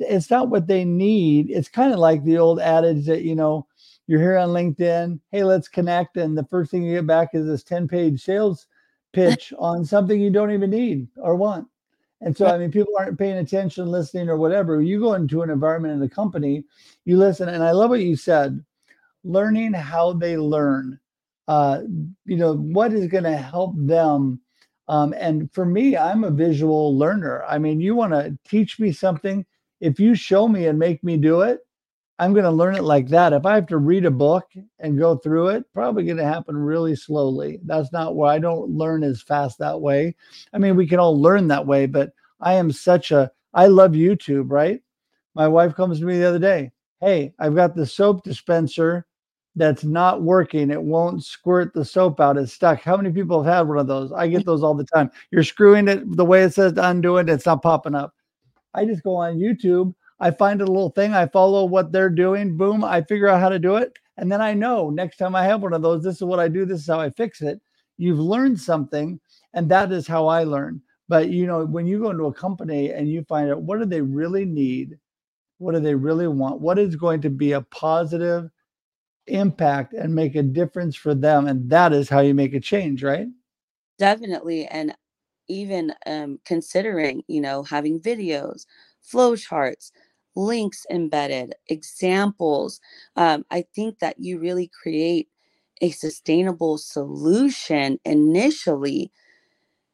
it's 0.00 0.30
not 0.30 0.48
what 0.48 0.66
they 0.66 0.84
need. 0.84 1.50
It's 1.50 1.68
kind 1.68 1.92
of 1.92 1.98
like 1.98 2.24
the 2.24 2.38
old 2.38 2.60
adage 2.60 3.06
that 3.06 3.22
you 3.22 3.34
know 3.34 3.66
you're 4.06 4.20
here 4.20 4.38
on 4.38 4.50
linkedin 4.50 5.18
hey 5.32 5.42
let's 5.42 5.68
connect 5.68 6.16
and 6.16 6.38
the 6.38 6.44
first 6.44 6.70
thing 6.70 6.82
you 6.84 6.94
get 6.94 7.06
back 7.06 7.30
is 7.32 7.46
this 7.46 7.64
10 7.64 7.88
page 7.88 8.22
sales 8.22 8.66
pitch 9.16 9.50
on 9.58 9.82
something 9.82 10.20
you 10.20 10.28
don't 10.28 10.50
even 10.52 10.68
need 10.68 11.08
or 11.16 11.36
want. 11.36 11.66
And 12.20 12.36
so 12.36 12.46
i 12.46 12.58
mean 12.58 12.70
people 12.70 12.92
aren't 12.98 13.18
paying 13.18 13.38
attention 13.38 13.90
listening 13.90 14.28
or 14.28 14.36
whatever. 14.36 14.82
You 14.82 15.00
go 15.00 15.14
into 15.14 15.42
an 15.42 15.50
environment 15.50 15.94
in 15.94 16.02
a 16.02 16.08
company 16.08 16.64
you 17.06 17.16
listen. 17.16 17.48
And 17.48 17.64
i 17.64 17.70
love 17.72 17.90
what 17.90 18.00
you 18.00 18.14
said 18.14 18.62
learning 19.24 19.72
how 19.72 20.12
they 20.12 20.36
learn 20.36 21.00
uh, 21.48 21.80
you 22.24 22.36
know 22.36 22.56
what 22.56 22.92
is 22.92 23.06
going 23.06 23.24
to 23.24 23.36
help 23.36 23.72
them 23.76 24.40
um, 24.88 25.14
and 25.16 25.50
for 25.52 25.64
me 25.64 25.96
i'm 25.96 26.24
a 26.24 26.30
visual 26.30 26.96
learner. 26.96 27.42
I 27.48 27.58
mean 27.58 27.80
you 27.80 27.94
want 27.94 28.12
to 28.12 28.38
teach 28.46 28.78
me 28.78 28.92
something 28.92 29.46
if 29.80 29.98
you 29.98 30.14
show 30.14 30.46
me 30.46 30.66
and 30.66 30.78
make 30.78 31.02
me 31.02 31.16
do 31.16 31.40
it 31.40 31.65
i'm 32.18 32.32
going 32.32 32.44
to 32.44 32.50
learn 32.50 32.74
it 32.74 32.82
like 32.82 33.08
that 33.08 33.32
if 33.32 33.46
i 33.46 33.54
have 33.54 33.66
to 33.66 33.78
read 33.78 34.04
a 34.04 34.10
book 34.10 34.44
and 34.78 34.98
go 34.98 35.16
through 35.16 35.48
it 35.48 35.64
probably 35.72 36.04
going 36.04 36.16
to 36.16 36.24
happen 36.24 36.56
really 36.56 36.96
slowly 36.96 37.58
that's 37.64 37.92
not 37.92 38.16
where 38.16 38.30
i 38.30 38.38
don't 38.38 38.70
learn 38.70 39.02
as 39.02 39.22
fast 39.22 39.58
that 39.58 39.80
way 39.80 40.14
i 40.52 40.58
mean 40.58 40.76
we 40.76 40.86
can 40.86 40.98
all 40.98 41.20
learn 41.20 41.46
that 41.48 41.66
way 41.66 41.86
but 41.86 42.12
i 42.40 42.54
am 42.54 42.70
such 42.70 43.10
a 43.10 43.30
i 43.54 43.66
love 43.66 43.92
youtube 43.92 44.50
right 44.50 44.80
my 45.34 45.46
wife 45.46 45.74
comes 45.74 45.98
to 45.98 46.06
me 46.06 46.18
the 46.18 46.28
other 46.28 46.38
day 46.38 46.70
hey 47.00 47.32
i've 47.38 47.54
got 47.54 47.74
the 47.74 47.86
soap 47.86 48.22
dispenser 48.24 49.06
that's 49.56 49.84
not 49.84 50.22
working. 50.22 50.70
It 50.70 50.82
won't 50.82 51.24
squirt 51.24 51.72
the 51.72 51.84
soap 51.84 52.20
out. 52.20 52.36
It's 52.36 52.52
stuck. 52.52 52.82
How 52.82 52.96
many 52.96 53.10
people 53.10 53.42
have 53.42 53.54
had 53.54 53.68
one 53.68 53.78
of 53.78 53.86
those? 53.86 54.12
I 54.12 54.28
get 54.28 54.44
those 54.44 54.62
all 54.62 54.74
the 54.74 54.84
time. 54.84 55.10
You're 55.30 55.42
screwing 55.42 55.88
it 55.88 56.16
the 56.16 56.24
way 56.24 56.42
it 56.42 56.52
says 56.52 56.74
to 56.74 56.88
undo 56.88 57.16
it. 57.16 57.28
It's 57.28 57.46
not 57.46 57.62
popping 57.62 57.94
up. 57.94 58.14
I 58.74 58.84
just 58.84 59.02
go 59.02 59.16
on 59.16 59.38
YouTube. 59.38 59.94
I 60.18 60.30
find 60.30 60.60
a 60.60 60.66
little 60.66 60.90
thing. 60.90 61.14
I 61.14 61.26
follow 61.26 61.64
what 61.64 61.92
they're 61.92 62.10
doing. 62.10 62.56
Boom. 62.56 62.84
I 62.84 63.02
figure 63.02 63.28
out 63.28 63.40
how 63.40 63.48
to 63.48 63.58
do 63.58 63.76
it. 63.76 63.92
And 64.16 64.32
then 64.32 64.40
I 64.40 64.54
know 64.54 64.90
next 64.90 65.18
time 65.18 65.34
I 65.34 65.44
have 65.44 65.62
one 65.62 65.74
of 65.74 65.82
those, 65.82 66.02
this 66.02 66.16
is 66.16 66.24
what 66.24 66.40
I 66.40 66.48
do. 66.48 66.64
This 66.64 66.80
is 66.80 66.86
how 66.86 67.00
I 67.00 67.10
fix 67.10 67.42
it. 67.42 67.60
You've 67.98 68.18
learned 68.18 68.58
something. 68.58 69.20
And 69.52 69.68
that 69.70 69.92
is 69.92 70.06
how 70.06 70.26
I 70.26 70.44
learn. 70.44 70.80
But 71.08 71.28
you 71.28 71.46
know, 71.46 71.64
when 71.64 71.86
you 71.86 72.00
go 72.00 72.10
into 72.10 72.24
a 72.24 72.32
company 72.32 72.92
and 72.92 73.08
you 73.08 73.24
find 73.24 73.50
out 73.50 73.62
what 73.62 73.78
do 73.78 73.84
they 73.84 74.00
really 74.00 74.44
need? 74.44 74.98
What 75.58 75.72
do 75.72 75.80
they 75.80 75.94
really 75.94 76.28
want? 76.28 76.60
What 76.60 76.78
is 76.78 76.96
going 76.96 77.20
to 77.22 77.30
be 77.30 77.52
a 77.52 77.62
positive 77.62 78.50
impact 79.26 79.92
and 79.92 80.14
make 80.14 80.36
a 80.36 80.42
difference 80.42 80.96
for 80.96 81.14
them 81.14 81.46
and 81.46 81.68
that 81.68 81.92
is 81.92 82.08
how 82.08 82.20
you 82.20 82.34
make 82.34 82.54
a 82.54 82.60
change 82.60 83.02
right 83.02 83.26
definitely 83.98 84.66
and 84.66 84.94
even 85.48 85.92
um, 86.06 86.38
considering 86.44 87.22
you 87.26 87.40
know 87.40 87.62
having 87.64 88.00
videos 88.00 88.66
flow 89.02 89.34
charts 89.34 89.90
links 90.36 90.86
embedded 90.90 91.54
examples 91.68 92.80
um, 93.16 93.44
i 93.50 93.64
think 93.74 93.98
that 94.00 94.16
you 94.20 94.38
really 94.38 94.70
create 94.82 95.28
a 95.82 95.90
sustainable 95.90 96.78
solution 96.78 97.98
initially 98.04 99.10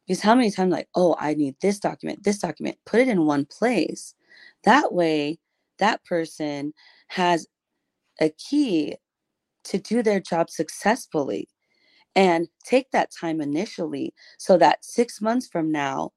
because 0.07 0.23
how 0.23 0.35
many 0.35 0.51
times 0.51 0.73
like 0.73 0.89
oh 0.95 1.17
i 1.19 1.35
need 1.35 1.55
this 1.63 1.79
document 1.79 2.23
this 2.25 2.39
document 2.39 2.79
put 2.87 3.01
it 3.01 3.09
in 3.09 3.27
one 3.27 3.47
place. 3.47 4.15
That 4.65 4.93
way 4.93 5.39
that 5.79 6.05
person 6.05 6.73
has 7.09 7.47
a 8.21 8.31
key 8.31 8.97
to 9.65 9.79
do 9.79 10.03
their 10.03 10.21
job 10.21 10.51
successfully 10.51 11.49
and 12.17 12.49
take 12.65 12.91
that 12.93 13.11
time 13.19 13.41
initially 13.41 14.15
so 14.39 14.59
that 14.59 14.85
6 14.85 15.21
months 15.23 15.49
from 15.49 15.73
now 15.73 16.13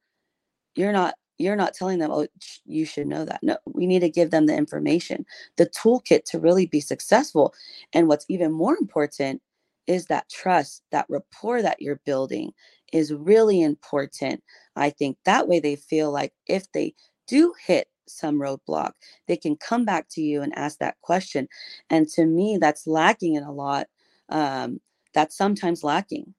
you're 0.75 0.93
not 0.93 1.15
you're 1.37 1.55
not 1.55 1.73
telling 1.73 1.99
them 1.99 2.11
oh 2.11 2.27
you 2.65 2.85
should 2.85 3.07
know 3.07 3.25
that. 3.25 3.41
No 3.43 3.57
we 3.65 3.87
need 3.87 4.01
to 4.01 4.09
give 4.09 4.31
them 4.31 4.45
the 4.47 4.55
information 4.55 5.25
the 5.57 5.67
toolkit 5.67 6.25
to 6.25 6.39
really 6.39 6.65
be 6.67 6.79
successful. 6.81 7.53
And 7.93 8.07
what's 8.07 8.25
even 8.29 8.51
more 8.51 8.75
important 8.79 9.41
is 9.87 10.05
that 10.07 10.29
trust 10.29 10.83
that 10.91 11.05
rapport 11.09 11.61
that 11.61 11.81
you're 11.81 12.01
building 12.05 12.51
is 12.93 13.13
really 13.13 13.61
important. 13.61 14.43
I 14.75 14.89
think 14.91 15.17
that 15.25 15.47
way 15.47 15.59
they 15.59 15.75
feel 15.75 16.11
like 16.11 16.33
if 16.47 16.71
they 16.73 16.93
do 17.27 17.53
hit 17.65 17.87
some 18.07 18.35
roadblock 18.39 18.91
they 19.27 19.37
can 19.37 19.55
come 19.57 19.85
back 19.85 20.07
to 20.11 20.21
you 20.21 20.41
and 20.43 20.57
ask 20.57 20.79
that 20.79 20.95
question. 21.01 21.47
And 21.89 22.07
to 22.09 22.25
me 22.25 22.57
that's 22.61 22.87
lacking 22.87 23.35
in 23.35 23.43
a 23.43 23.51
lot 23.53 23.87
um, 24.29 24.79
that's 25.13 25.37
sometimes 25.37 25.83
lacking 25.83 26.33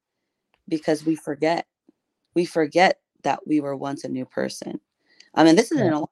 because 0.68 1.04
we 1.06 1.16
forget 1.16 1.66
we 2.35 2.44
forget 2.44 3.00
that 3.24 3.40
we 3.46 3.61
were 3.61 3.76
once 3.76 4.04
a 4.04 4.09
new 4.09 4.24
person 4.26 4.80
i 5.37 5.44
mean 5.44 5.57
this 5.57 5.70
isn't 5.72 6.07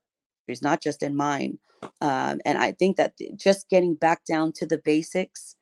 countries, 0.44 0.62
not 0.62 0.82
just 0.82 1.02
in 1.02 1.16
mine. 1.16 1.58
Um, 2.00 2.40
and 2.44 2.58
I 2.58 2.72
think 2.72 2.96
that 2.96 3.14
just 3.36 3.68
getting 3.68 3.94
back 3.94 4.24
down 4.24 4.52
to 4.52 4.66
the 4.66 4.78
basics, 4.78 5.56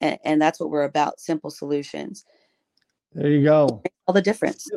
and, 0.00 0.18
and 0.24 0.42
that's 0.42 0.58
what 0.58 0.70
we're 0.70 0.84
about 0.84 1.20
simple 1.20 1.50
solutions. 1.50 2.24
There 3.12 3.30
you 3.30 3.44
go. 3.44 3.82
All 4.06 4.14
the 4.14 4.22
difference. 4.22 4.68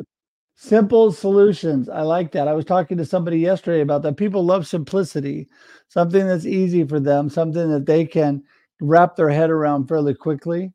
Simple 0.54 1.12
solutions. 1.12 1.88
I 1.88 2.02
like 2.02 2.32
that. 2.32 2.48
I 2.48 2.52
was 2.52 2.64
talking 2.64 2.96
to 2.98 3.04
somebody 3.04 3.38
yesterday 3.38 3.80
about 3.80 4.02
that. 4.02 4.16
People 4.16 4.44
love 4.44 4.66
simplicity, 4.66 5.48
something 5.88 6.26
that's 6.26 6.46
easy 6.46 6.84
for 6.84 7.00
them, 7.00 7.28
something 7.28 7.70
that 7.70 7.86
they 7.86 8.04
can 8.04 8.42
wrap 8.80 9.16
their 9.16 9.30
head 9.30 9.50
around 9.50 9.88
fairly 9.88 10.14
quickly. 10.14 10.72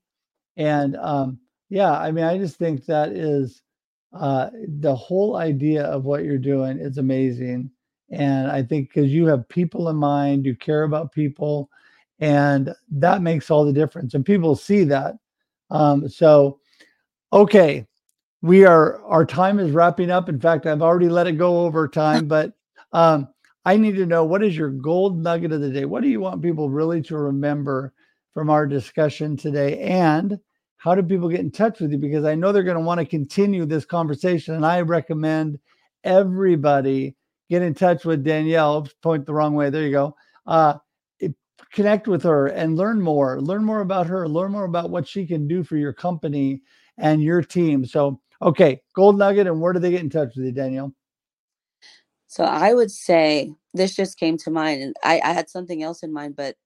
And 0.58 0.96
um, 0.98 1.40
yeah, 1.70 1.92
I 1.92 2.12
mean, 2.12 2.26
I 2.26 2.38
just 2.38 2.58
think 2.58 2.86
that 2.86 3.12
is 3.12 3.62
uh, 4.14 4.50
the 4.80 4.96
whole 4.96 5.38
idea 5.38 5.84
of 5.86 6.06
what 6.06 6.24
you're 6.24 6.38
doing 6.38 6.78
is 6.80 6.98
amazing. 6.98 7.70
And 8.12 8.52
I 8.52 8.62
think 8.62 8.90
because 8.90 9.12
you 9.12 9.26
have 9.28 9.50
people 9.50 9.90
in 9.90 9.96
mind, 9.96 10.46
you 10.46 10.56
care 10.56 10.84
about 10.84 11.12
people, 11.12 11.70
and 12.20 12.74
that 12.92 13.22
makes 13.22 13.50
all 13.50 13.66
the 13.66 13.74
difference. 13.74 14.14
And 14.14 14.26
people 14.26 14.56
see 14.56 14.84
that. 14.84 15.16
Um, 15.72 16.08
so, 16.08 16.60
okay, 17.32 17.88
we 18.44 18.66
are 18.66 19.04
our 19.06 19.26
time 19.26 19.58
is 19.58 19.72
wrapping 19.72 20.12
up. 20.12 20.30
In 20.30 20.40
fact, 20.40 20.68
I've 20.68 20.84
already 20.84 21.10
let 21.10 21.28
it 21.28 21.34
go 21.34 21.62
over 21.62 21.88
time, 21.88 22.28
but 22.28 22.54
um, 22.92 23.28
I 23.66 23.78
need 23.78 23.96
to 23.96 24.06
know 24.06 24.24
what 24.24 24.44
is 24.44 24.56
your 24.56 24.70
gold 24.70 25.18
nugget 25.18 25.52
of 25.52 25.62
the 25.62 25.70
day? 25.70 25.86
What 25.86 26.04
do 26.04 26.10
you 26.10 26.20
want 26.20 26.44
people 26.44 26.70
really 26.70 27.02
to 27.04 27.18
remember 27.18 27.94
from 28.34 28.50
our 28.50 28.68
discussion 28.68 29.38
today? 29.38 29.80
And 29.80 30.40
how 30.84 30.94
do 30.96 31.02
people 31.02 31.30
get 31.30 31.40
in 31.40 31.50
touch 31.50 31.80
with 31.80 31.94
you? 31.94 31.98
Because 31.98 32.26
I 32.26 32.36
know 32.36 32.52
they're 32.52 32.62
going 32.62 32.76
to 32.76 32.84
want 32.84 33.00
to 33.00 33.06
continue 33.06 33.66
this 33.66 33.86
conversation. 33.86 34.54
And 34.54 34.66
I 34.66 34.82
recommend 34.82 35.58
everybody 36.04 37.16
get 37.50 37.62
in 37.62 37.74
touch 37.74 38.04
with 38.04 38.26
Danielle. 38.26 38.86
Point 39.02 39.26
the 39.26 39.34
wrong 39.34 39.56
way. 39.56 39.70
There 39.70 39.84
you 39.84 39.92
go. 39.92 40.18
Uh, 40.46 40.74
connect 41.72 42.10
with 42.10 42.22
her 42.24 42.48
and 42.48 42.76
learn 42.76 43.00
more. 43.00 43.40
Learn 43.40 43.64
more 43.64 43.80
about 43.80 44.08
her. 44.08 44.28
Learn 44.28 44.52
more 44.52 44.66
about 44.66 44.90
what 44.90 45.08
she 45.08 45.26
can 45.26 45.48
do 45.48 45.64
for 45.64 45.78
your 45.78 45.94
company 45.94 46.62
and 46.98 47.24
your 47.24 47.42
team. 47.42 47.86
So, 47.86 48.20
okay, 48.42 48.82
Gold 48.94 49.18
Nugget. 49.18 49.48
And 49.48 49.62
where 49.62 49.72
do 49.72 49.80
they 49.80 49.92
get 49.92 50.02
in 50.02 50.10
touch 50.10 50.36
with 50.36 50.46
you, 50.46 50.52
Danielle? 50.52 50.94
So 52.28 52.44
I 52.44 52.74
would 52.74 52.92
say 52.92 53.54
this 53.74 53.96
just 53.96 54.20
came 54.20 54.38
to 54.40 54.52
mind, 54.52 54.84
and 54.84 54.96
I, 55.02 55.22
I 55.24 55.32
had 55.32 55.50
something 55.50 55.82
else 55.82 56.04
in 56.04 56.12
mind, 56.12 56.36
but 56.36 56.58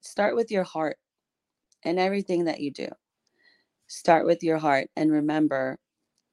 start 0.00 0.36
with 0.36 0.50
your 0.50 0.64
heart 0.64 0.96
in 1.84 1.98
everything 1.98 2.44
that 2.46 2.60
you 2.60 2.72
do. 2.72 2.88
Start 3.88 4.26
with 4.26 4.42
your 4.42 4.58
heart 4.58 4.88
and 4.96 5.12
remember 5.12 5.78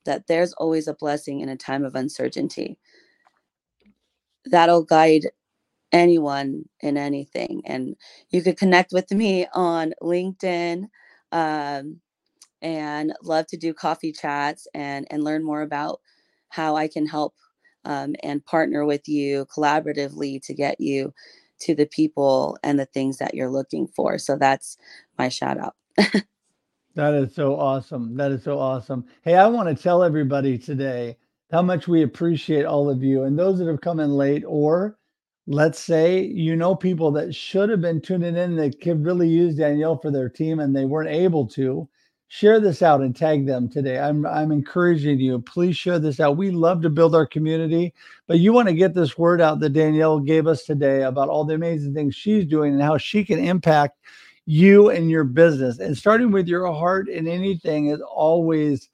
that 0.05 0.27
there's 0.27 0.53
always 0.53 0.87
a 0.87 0.95
blessing 0.95 1.41
in 1.41 1.49
a 1.49 1.57
time 1.57 1.85
of 1.85 1.95
uncertainty. 1.95 2.77
That'll 4.45 4.83
guide 4.83 5.27
anyone 5.91 6.65
in 6.81 6.97
anything. 6.97 7.63
And 7.65 7.95
you 8.31 8.41
could 8.43 8.57
connect 8.57 8.91
with 8.93 9.11
me 9.11 9.47
on 9.53 9.93
LinkedIn 10.01 10.85
um, 11.31 12.01
and 12.61 13.13
love 13.23 13.47
to 13.47 13.57
do 13.57 13.73
coffee 13.73 14.13
chats 14.13 14.67
and, 14.75 15.07
and 15.11 15.23
learn 15.23 15.43
more 15.43 15.63
about 15.63 16.01
how 16.49 16.75
I 16.77 16.89
can 16.89 17.07
help 17.07 17.35
um, 17.85 18.15
and 18.23 18.45
partner 18.45 18.85
with 18.85 19.07
you 19.09 19.47
collaboratively 19.55 20.41
to 20.45 20.53
get 20.53 20.81
you 20.81 21.13
to 21.61 21.75
the 21.75 21.85
people 21.85 22.57
and 22.63 22.79
the 22.79 22.85
things 22.85 23.17
that 23.17 23.33
you're 23.33 23.49
looking 23.49 23.87
for. 23.87 24.17
So 24.17 24.35
that's 24.37 24.77
my 25.17 25.29
shout 25.29 25.57
out. 25.57 25.75
that 26.95 27.13
is 27.13 27.33
so 27.33 27.57
awesome. 27.57 28.15
That 28.15 28.31
is 28.31 28.43
so 28.43 28.59
awesome. 28.59 29.05
Hey, 29.23 29.35
I 29.35 29.47
want 29.47 29.75
to 29.75 29.81
tell 29.81 30.03
everybody 30.03 30.57
today 30.57 31.17
how 31.51 31.61
much 31.61 31.87
we 31.87 32.03
appreciate 32.03 32.65
all 32.65 32.89
of 32.89 33.03
you 33.03 33.23
and 33.23 33.37
those 33.37 33.59
that 33.59 33.67
have 33.67 33.81
come 33.81 33.99
in 33.99 34.11
late, 34.11 34.43
or 34.47 34.97
let's 35.47 35.79
say 35.79 36.21
you 36.21 36.55
know 36.55 36.75
people 36.75 37.11
that 37.11 37.35
should 37.35 37.69
have 37.69 37.81
been 37.81 38.01
tuning 38.01 38.37
in 38.37 38.55
that 38.55 38.79
could 38.81 39.05
really 39.05 39.27
use 39.27 39.55
Danielle 39.55 39.97
for 39.97 40.11
their 40.11 40.29
team 40.29 40.59
and 40.59 40.75
they 40.75 40.85
weren't 40.85 41.09
able 41.09 41.47
to 41.47 41.87
share 42.33 42.61
this 42.61 42.81
out 42.81 43.01
and 43.01 43.13
tag 43.13 43.45
them 43.45 43.67
today. 43.67 43.99
I'm 43.99 44.25
I'm 44.25 44.53
encouraging 44.53 45.19
you. 45.19 45.39
Please 45.39 45.75
share 45.75 45.99
this 45.99 46.21
out. 46.21 46.37
We 46.37 46.49
love 46.49 46.81
to 46.81 46.89
build 46.89 47.13
our 47.13 47.25
community, 47.25 47.93
but 48.25 48.39
you 48.39 48.53
want 48.53 48.69
to 48.69 48.73
get 48.73 48.93
this 48.93 49.17
word 49.17 49.41
out 49.41 49.59
that 49.59 49.71
Danielle 49.71 50.17
gave 50.17 50.47
us 50.47 50.63
today 50.63 51.03
about 51.03 51.27
all 51.27 51.43
the 51.43 51.55
amazing 51.55 51.93
things 51.93 52.15
she's 52.15 52.45
doing 52.45 52.71
and 52.71 52.81
how 52.81 52.97
she 52.97 53.25
can 53.25 53.37
impact 53.37 53.99
you 54.45 54.91
and 54.91 55.09
your 55.09 55.25
business. 55.25 55.79
And 55.79 55.97
starting 55.97 56.31
with 56.31 56.47
your 56.47 56.71
heart 56.71 57.09
in 57.09 57.27
anything 57.27 57.87
is 57.87 57.99
always 57.99 58.87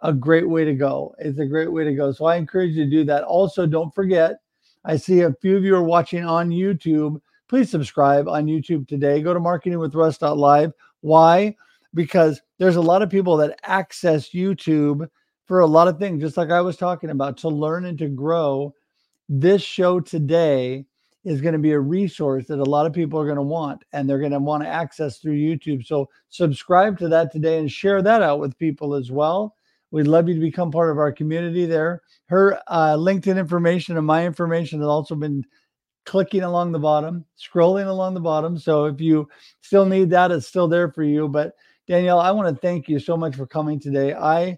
a 0.00 0.12
great 0.12 0.46
way 0.46 0.66
to 0.66 0.74
go. 0.74 1.14
It's 1.18 1.38
a 1.38 1.46
great 1.46 1.72
way 1.72 1.84
to 1.84 1.94
go. 1.94 2.12
So 2.12 2.26
I 2.26 2.36
encourage 2.36 2.74
you 2.74 2.84
to 2.84 2.90
do 2.90 3.04
that. 3.04 3.24
Also, 3.24 3.64
don't 3.64 3.94
forget, 3.94 4.40
I 4.84 4.98
see 4.98 5.22
a 5.22 5.32
few 5.40 5.56
of 5.56 5.64
you 5.64 5.74
are 5.76 5.82
watching 5.82 6.26
on 6.26 6.50
YouTube. 6.50 7.22
Please 7.48 7.70
subscribe 7.70 8.28
on 8.28 8.44
YouTube 8.44 8.86
today. 8.86 9.22
Go 9.22 9.32
to 9.32 9.40
marketingwithruss.live. 9.40 10.72
Why? 11.00 11.56
Because 11.94 12.40
there's 12.58 12.76
a 12.76 12.80
lot 12.80 13.02
of 13.02 13.10
people 13.10 13.36
that 13.38 13.58
access 13.64 14.30
YouTube 14.30 15.08
for 15.46 15.60
a 15.60 15.66
lot 15.66 15.88
of 15.88 15.98
things, 15.98 16.22
just 16.22 16.36
like 16.36 16.50
I 16.50 16.60
was 16.60 16.76
talking 16.76 17.10
about, 17.10 17.36
to 17.38 17.48
learn 17.48 17.84
and 17.84 17.98
to 17.98 18.08
grow. 18.08 18.74
This 19.28 19.62
show 19.62 20.00
today 20.00 20.86
is 21.24 21.40
going 21.40 21.52
to 21.52 21.58
be 21.58 21.72
a 21.72 21.78
resource 21.78 22.46
that 22.46 22.58
a 22.58 22.64
lot 22.64 22.86
of 22.86 22.92
people 22.92 23.20
are 23.20 23.24
going 23.24 23.36
to 23.36 23.42
want 23.42 23.84
and 23.92 24.08
they're 24.08 24.18
going 24.18 24.32
to 24.32 24.38
want 24.38 24.62
to 24.62 24.68
access 24.68 25.18
through 25.18 25.36
YouTube. 25.36 25.86
So 25.86 26.08
subscribe 26.30 26.98
to 26.98 27.08
that 27.08 27.30
today 27.30 27.58
and 27.58 27.70
share 27.70 28.02
that 28.02 28.22
out 28.22 28.40
with 28.40 28.58
people 28.58 28.94
as 28.94 29.10
well. 29.12 29.54
We'd 29.92 30.06
love 30.06 30.28
you 30.28 30.34
to 30.34 30.40
become 30.40 30.70
part 30.70 30.90
of 30.90 30.98
our 30.98 31.12
community 31.12 31.66
there. 31.66 32.02
Her 32.26 32.58
uh, 32.66 32.96
LinkedIn 32.96 33.38
information 33.38 33.96
and 33.96 34.06
my 34.06 34.24
information 34.26 34.80
has 34.80 34.88
also 34.88 35.14
been 35.14 35.44
clicking 36.04 36.42
along 36.42 36.72
the 36.72 36.78
bottom, 36.78 37.24
scrolling 37.38 37.86
along 37.86 38.14
the 38.14 38.20
bottom. 38.20 38.58
So 38.58 38.86
if 38.86 39.00
you 39.00 39.28
still 39.60 39.86
need 39.86 40.10
that, 40.10 40.30
it's 40.32 40.48
still 40.48 40.66
there 40.66 40.90
for 40.90 41.04
you. 41.04 41.28
But 41.28 41.54
Danielle, 41.92 42.20
I 42.20 42.30
want 42.30 42.48
to 42.48 42.58
thank 42.58 42.88
you 42.88 42.98
so 42.98 43.18
much 43.18 43.36
for 43.36 43.46
coming 43.46 43.78
today. 43.78 44.14
I 44.14 44.56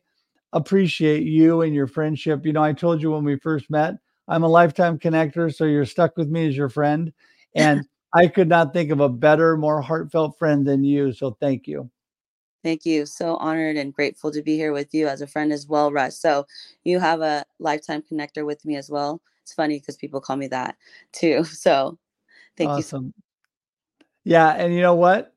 appreciate 0.53 1.25
you 1.25 1.63
and 1.63 1.75
your 1.75 1.89
friendship. 1.89 2.47
You 2.47 2.53
know, 2.53 2.63
I 2.63 2.73
told 2.73 3.03
you 3.03 3.11
when 3.11 3.25
we 3.25 3.41
first 3.41 3.69
met, 3.71 3.97
I'm 4.29 4.45
a 4.45 4.49
lifetime 4.49 5.01
connector, 5.01 5.53
so 5.53 5.65
you're 5.65 5.85
stuck 5.85 6.17
with 6.17 6.29
me 6.29 6.47
as 6.47 6.57
your 6.57 6.69
friend. 6.69 7.13
And 7.57 7.83
I 8.13 8.29
could 8.29 8.49
not 8.49 8.73
think 8.73 8.91
of 8.93 9.01
a 9.01 9.09
better, 9.09 9.57
more 9.57 9.81
heartfelt 9.81 10.39
friend 10.39 10.65
than 10.65 10.85
you. 10.85 11.13
So 11.13 11.37
thank 11.41 11.67
you. 11.67 11.91
Thank 12.63 12.85
you. 12.85 13.05
So 13.05 13.37
honored 13.37 13.77
and 13.77 13.93
grateful 13.93 14.31
to 14.31 14.41
be 14.43 14.57
here 14.57 14.73
with 14.73 14.95
you 14.95 15.09
as 15.09 15.21
a 15.21 15.27
friend 15.27 15.53
as 15.53 15.67
well, 15.67 15.91
Russ. 15.93 16.21
So 16.21 16.47
you 16.85 17.01
have 17.01 17.21
a 17.21 17.45
lifetime 17.59 18.03
connector 18.03 18.47
with 18.47 18.65
me 18.65 18.77
as 18.77 18.91
well. 18.91 19.21
It's 19.43 19.55
funny 19.55 19.81
because 19.81 19.97
people 19.97 20.21
call 20.21 20.37
me 20.37 20.47
that 20.49 20.77
too. 21.13 21.43
So 21.45 21.99
thank 22.57 22.71
awesome. 22.71 23.07
you. 23.07 23.13
So- 23.17 23.23
yeah. 24.25 24.51
And 24.51 24.73
you 24.73 24.81
know 24.81 24.95
what? 24.95 25.34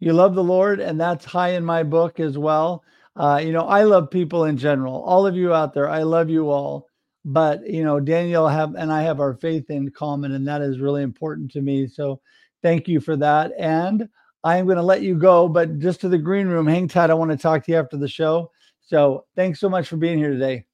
You 0.00 0.12
love 0.12 0.34
the 0.34 0.42
Lord, 0.42 0.80
and 0.80 1.00
that's 1.00 1.24
high 1.24 1.50
in 1.50 1.64
my 1.64 1.82
book 1.82 2.20
as 2.20 2.36
well. 2.36 2.82
Uh, 3.16 3.40
you 3.42 3.52
know, 3.52 3.66
I 3.66 3.82
love 3.82 4.10
people 4.10 4.44
in 4.46 4.56
general. 4.56 5.02
All 5.02 5.26
of 5.26 5.36
you 5.36 5.52
out 5.52 5.74
there, 5.74 5.88
I 5.88 6.02
love 6.02 6.30
you 6.30 6.50
all. 6.50 6.86
But 7.24 7.68
you 7.68 7.84
know, 7.84 8.00
Daniel 8.00 8.48
have 8.48 8.74
and 8.74 8.90
I 8.90 9.02
have 9.02 9.20
our 9.20 9.34
faith 9.34 9.68
in 9.68 9.90
common, 9.90 10.32
and 10.32 10.48
that 10.48 10.62
is 10.62 10.80
really 10.80 11.02
important 11.02 11.50
to 11.52 11.60
me. 11.60 11.86
So, 11.86 12.20
thank 12.62 12.88
you 12.88 12.98
for 12.98 13.14
that. 13.16 13.52
And 13.58 14.08
I 14.42 14.56
am 14.56 14.64
going 14.64 14.78
to 14.78 14.82
let 14.82 15.02
you 15.02 15.16
go, 15.16 15.46
but 15.46 15.78
just 15.78 16.00
to 16.00 16.08
the 16.08 16.16
green 16.16 16.48
room, 16.48 16.66
hang 16.66 16.88
tight. 16.88 17.10
I 17.10 17.14
want 17.14 17.30
to 17.30 17.36
talk 17.36 17.64
to 17.66 17.72
you 17.72 17.78
after 17.78 17.98
the 17.98 18.08
show. 18.08 18.50
So, 18.80 19.26
thanks 19.36 19.60
so 19.60 19.68
much 19.68 19.86
for 19.86 19.98
being 19.98 20.16
here 20.16 20.30
today. 20.30 20.64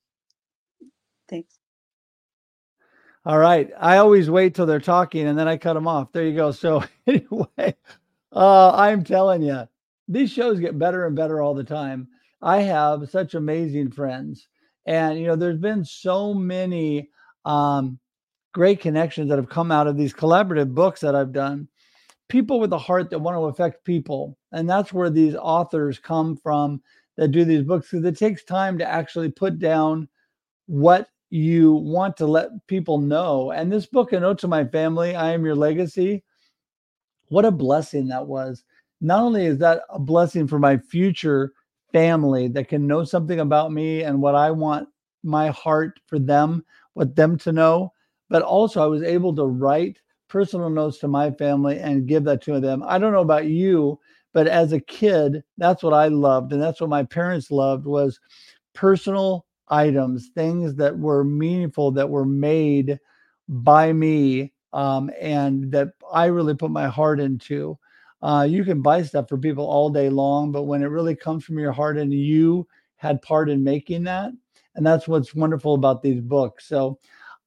Thanks. 1.28 1.58
All 3.24 3.38
right. 3.38 3.68
I 3.80 3.96
always 3.96 4.30
wait 4.30 4.54
till 4.54 4.66
they're 4.66 4.78
talking 4.78 5.26
and 5.26 5.36
then 5.36 5.48
I 5.48 5.56
cut 5.56 5.74
them 5.74 5.88
off. 5.88 6.12
There 6.12 6.24
you 6.24 6.36
go. 6.36 6.52
So, 6.52 6.84
anyway, 7.08 7.74
uh, 8.36 8.70
I'm 8.72 9.02
telling 9.02 9.42
you, 9.42 9.66
these 10.08 10.30
shows 10.30 10.60
get 10.60 10.78
better 10.78 11.06
and 11.06 11.16
better 11.16 11.40
all 11.40 11.54
the 11.54 11.64
time. 11.64 12.06
I 12.42 12.58
have 12.58 13.08
such 13.10 13.34
amazing 13.34 13.90
friends. 13.90 14.46
And, 14.84 15.18
you 15.18 15.26
know, 15.26 15.36
there's 15.36 15.58
been 15.58 15.84
so 15.84 16.34
many 16.34 17.08
um, 17.46 17.98
great 18.52 18.80
connections 18.80 19.30
that 19.30 19.38
have 19.38 19.48
come 19.48 19.72
out 19.72 19.86
of 19.86 19.96
these 19.96 20.12
collaborative 20.12 20.74
books 20.74 21.00
that 21.00 21.16
I've 21.16 21.32
done. 21.32 21.66
People 22.28 22.60
with 22.60 22.72
a 22.72 22.78
heart 22.78 23.08
that 23.10 23.18
want 23.18 23.36
to 23.36 23.46
affect 23.46 23.84
people. 23.84 24.36
And 24.52 24.68
that's 24.68 24.92
where 24.92 25.10
these 25.10 25.34
authors 25.34 25.98
come 25.98 26.36
from 26.36 26.82
that 27.16 27.28
do 27.28 27.44
these 27.44 27.62
books 27.62 27.90
because 27.90 28.04
it 28.04 28.18
takes 28.18 28.44
time 28.44 28.76
to 28.78 28.86
actually 28.86 29.30
put 29.30 29.58
down 29.58 30.08
what 30.66 31.08
you 31.30 31.72
want 31.72 32.16
to 32.18 32.26
let 32.26 32.50
people 32.66 32.98
know. 32.98 33.50
And 33.52 33.72
this 33.72 33.86
book, 33.86 34.12
A 34.12 34.20
Note 34.20 34.38
to 34.40 34.48
My 34.48 34.64
Family, 34.64 35.16
I 35.16 35.32
Am 35.32 35.44
Your 35.44 35.54
Legacy, 35.54 36.22
what 37.28 37.44
a 37.44 37.50
blessing 37.50 38.08
that 38.08 38.26
was. 38.26 38.64
Not 39.00 39.20
only 39.20 39.46
is 39.46 39.58
that 39.58 39.82
a 39.90 39.98
blessing 39.98 40.46
for 40.46 40.58
my 40.58 40.78
future 40.78 41.52
family 41.92 42.48
that 42.48 42.68
can 42.68 42.86
know 42.86 43.04
something 43.04 43.40
about 43.40 43.72
me 43.72 44.02
and 44.02 44.20
what 44.20 44.34
I 44.34 44.50
want 44.50 44.88
my 45.22 45.48
heart 45.50 46.00
for 46.06 46.18
them, 46.18 46.64
what 46.94 47.16
them 47.16 47.36
to 47.38 47.52
know, 47.52 47.92
but 48.28 48.42
also 48.42 48.82
I 48.82 48.86
was 48.86 49.02
able 49.02 49.34
to 49.36 49.44
write 49.46 49.98
personal 50.28 50.70
notes 50.70 50.98
to 50.98 51.08
my 51.08 51.30
family 51.30 51.78
and 51.78 52.06
give 52.06 52.24
that 52.24 52.42
to 52.42 52.60
them. 52.60 52.82
I 52.86 52.98
don't 52.98 53.12
know 53.12 53.20
about 53.20 53.46
you, 53.46 53.98
but 54.32 54.46
as 54.46 54.72
a 54.72 54.80
kid, 54.80 55.42
that's 55.58 55.82
what 55.82 55.94
I 55.94 56.08
loved 56.08 56.52
and 56.52 56.60
that's 56.62 56.80
what 56.80 56.90
my 56.90 57.04
parents 57.04 57.50
loved 57.50 57.86
was 57.86 58.18
personal 58.74 59.46
items, 59.68 60.30
things 60.34 60.74
that 60.76 60.98
were 60.98 61.24
meaningful 61.24 61.90
that 61.92 62.08
were 62.08 62.26
made 62.26 62.98
by 63.48 63.92
me 63.92 64.52
um, 64.76 65.10
and 65.18 65.72
that 65.72 65.94
I 66.12 66.26
really 66.26 66.54
put 66.54 66.70
my 66.70 66.86
heart 66.86 67.18
into. 67.18 67.78
Uh, 68.20 68.46
you 68.48 68.62
can 68.62 68.82
buy 68.82 69.02
stuff 69.02 69.26
for 69.26 69.38
people 69.38 69.64
all 69.64 69.88
day 69.88 70.10
long, 70.10 70.52
but 70.52 70.64
when 70.64 70.82
it 70.82 70.88
really 70.88 71.16
comes 71.16 71.44
from 71.44 71.58
your 71.58 71.72
heart 71.72 71.96
and 71.96 72.12
you 72.12 72.68
had 72.96 73.22
part 73.22 73.48
in 73.48 73.64
making 73.64 74.04
that, 74.04 74.32
and 74.74 74.86
that's 74.86 75.08
what's 75.08 75.34
wonderful 75.34 75.74
about 75.74 76.02
these 76.02 76.20
books. 76.20 76.66
So 76.66 76.98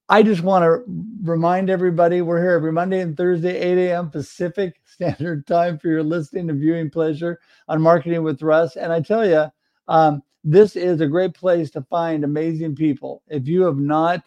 I 0.09 0.23
just 0.23 0.41
want 0.41 0.63
to 0.63 0.83
remind 1.21 1.69
everybody 1.69 2.23
we're 2.23 2.41
here 2.41 2.53
every 2.53 2.71
Monday 2.71 3.01
and 3.01 3.15
Thursday, 3.15 3.59
8 3.59 3.89
a.m. 3.89 4.09
Pacific 4.09 4.81
Standard 4.85 5.45
Time 5.45 5.77
for 5.77 5.89
your 5.89 6.01
listening 6.01 6.49
and 6.49 6.59
viewing 6.59 6.89
pleasure 6.89 7.39
on 7.67 7.79
Marketing 7.79 8.23
with 8.23 8.41
Russ. 8.41 8.75
And 8.75 8.91
I 8.91 9.01
tell 9.01 9.23
you, 9.23 9.45
um, 9.87 10.23
this 10.43 10.75
is 10.75 10.99
a 11.01 11.07
great 11.07 11.35
place 11.35 11.69
to 11.71 11.83
find 11.83 12.23
amazing 12.23 12.75
people. 12.75 13.21
If 13.27 13.47
you 13.47 13.61
have 13.63 13.77
not 13.77 14.23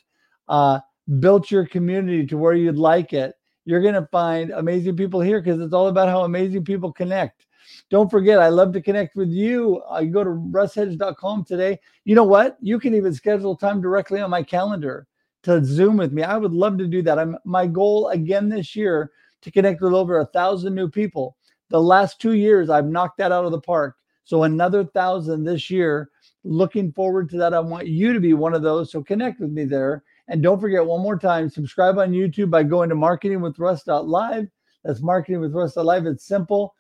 uh, 0.48 0.78
built 1.18 1.50
your 1.50 1.66
community 1.66 2.26
to 2.26 2.36
where 2.36 2.54
you'd 2.54 2.76
like 2.76 3.12
it, 3.12 3.34
you're 3.64 3.82
going 3.82 3.94
to 3.94 4.08
find 4.10 4.50
amazing 4.50 4.96
people 4.96 5.20
here 5.20 5.40
because 5.40 5.60
it's 5.60 5.74
all 5.74 5.88
about 5.88 6.08
how 6.08 6.24
amazing 6.24 6.64
people 6.64 6.92
connect. 6.92 7.46
Don't 7.90 8.10
forget, 8.10 8.40
I 8.40 8.48
love 8.48 8.72
to 8.72 8.80
connect 8.80 9.16
with 9.16 9.28
you. 9.28 9.82
I 9.88 10.04
go 10.04 10.24
to 10.24 10.30
russhedge.com 10.30 11.44
today. 11.44 11.78
You 12.04 12.14
know 12.14 12.24
what? 12.24 12.56
You 12.60 12.78
can 12.78 12.94
even 12.94 13.14
schedule 13.14 13.56
time 13.56 13.80
directly 13.80 14.20
on 14.20 14.30
my 14.30 14.42
calendar 14.42 15.06
to 15.44 15.64
Zoom 15.64 15.96
with 15.96 16.12
me. 16.12 16.22
I 16.22 16.36
would 16.36 16.52
love 16.52 16.78
to 16.78 16.86
do 16.86 17.02
that. 17.02 17.18
I'm 17.18 17.36
my 17.44 17.66
goal 17.66 18.08
again 18.08 18.48
this 18.48 18.74
year 18.74 19.10
to 19.42 19.50
connect 19.50 19.80
with 19.80 19.92
over 19.92 20.18
a 20.18 20.26
thousand 20.26 20.74
new 20.74 20.88
people. 20.88 21.36
The 21.68 21.80
last 21.80 22.20
two 22.20 22.32
years, 22.32 22.70
I've 22.70 22.86
knocked 22.86 23.18
that 23.18 23.32
out 23.32 23.44
of 23.44 23.52
the 23.52 23.60
park. 23.60 23.96
So 24.24 24.44
another 24.44 24.84
thousand 24.84 25.44
this 25.44 25.70
year. 25.70 26.10
Looking 26.44 26.92
forward 26.92 27.30
to 27.30 27.36
that. 27.38 27.54
I 27.54 27.60
want 27.60 27.86
you 27.86 28.12
to 28.12 28.20
be 28.20 28.34
one 28.34 28.54
of 28.54 28.62
those. 28.62 28.90
So 28.90 29.02
connect 29.02 29.40
with 29.40 29.50
me 29.50 29.64
there. 29.64 30.02
And 30.28 30.42
don't 30.42 30.60
forget 30.60 30.84
one 30.84 31.02
more 31.02 31.18
time, 31.18 31.50
subscribe 31.50 31.98
on 31.98 32.12
YouTube 32.12 32.50
by 32.50 32.62
going 32.62 32.88
to 32.88 32.94
marketingwithruss.live. 32.94 34.48
That's 34.84 35.00
marketingwithruss.live. 35.00 36.06
It's 36.06 36.26
simple. 36.26 36.74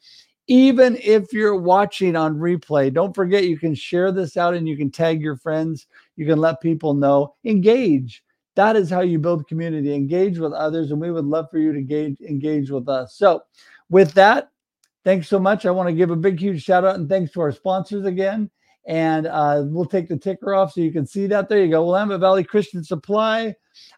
Even 0.48 0.96
if 1.02 1.32
you're 1.32 1.56
watching 1.56 2.16
on 2.16 2.36
replay, 2.36 2.92
don't 2.92 3.14
forget 3.14 3.44
you 3.44 3.58
can 3.58 3.74
share 3.74 4.10
this 4.10 4.36
out 4.36 4.54
and 4.54 4.68
you 4.68 4.76
can 4.76 4.90
tag 4.90 5.20
your 5.20 5.36
friends. 5.36 5.86
You 6.16 6.26
can 6.26 6.38
let 6.38 6.60
people 6.60 6.94
know. 6.94 7.34
Engage. 7.44 8.24
That 8.54 8.76
is 8.76 8.90
how 8.90 9.00
you 9.00 9.18
build 9.18 9.48
community. 9.48 9.94
Engage 9.94 10.38
with 10.38 10.52
others, 10.52 10.90
and 10.90 11.00
we 11.00 11.10
would 11.10 11.24
love 11.24 11.46
for 11.50 11.58
you 11.58 11.72
to 11.72 11.78
engage, 11.78 12.20
engage 12.20 12.70
with 12.70 12.88
us. 12.88 13.14
So, 13.14 13.42
with 13.88 14.12
that, 14.14 14.50
thanks 15.04 15.28
so 15.28 15.38
much. 15.38 15.64
I 15.64 15.70
want 15.70 15.88
to 15.88 15.94
give 15.94 16.10
a 16.10 16.16
big, 16.16 16.38
huge 16.38 16.62
shout 16.62 16.84
out 16.84 16.96
and 16.96 17.08
thanks 17.08 17.32
to 17.32 17.40
our 17.40 17.52
sponsors 17.52 18.04
again. 18.04 18.50
And 18.86 19.26
uh, 19.26 19.62
we'll 19.66 19.84
take 19.84 20.08
the 20.08 20.16
ticker 20.16 20.54
off 20.54 20.72
so 20.72 20.80
you 20.80 20.92
can 20.92 21.06
see 21.06 21.26
that. 21.28 21.48
There 21.48 21.62
you 21.64 21.70
go. 21.70 21.84
Willamette 21.84 22.20
Valley 22.20 22.44
Christian 22.44 22.82
Supply, 22.82 23.54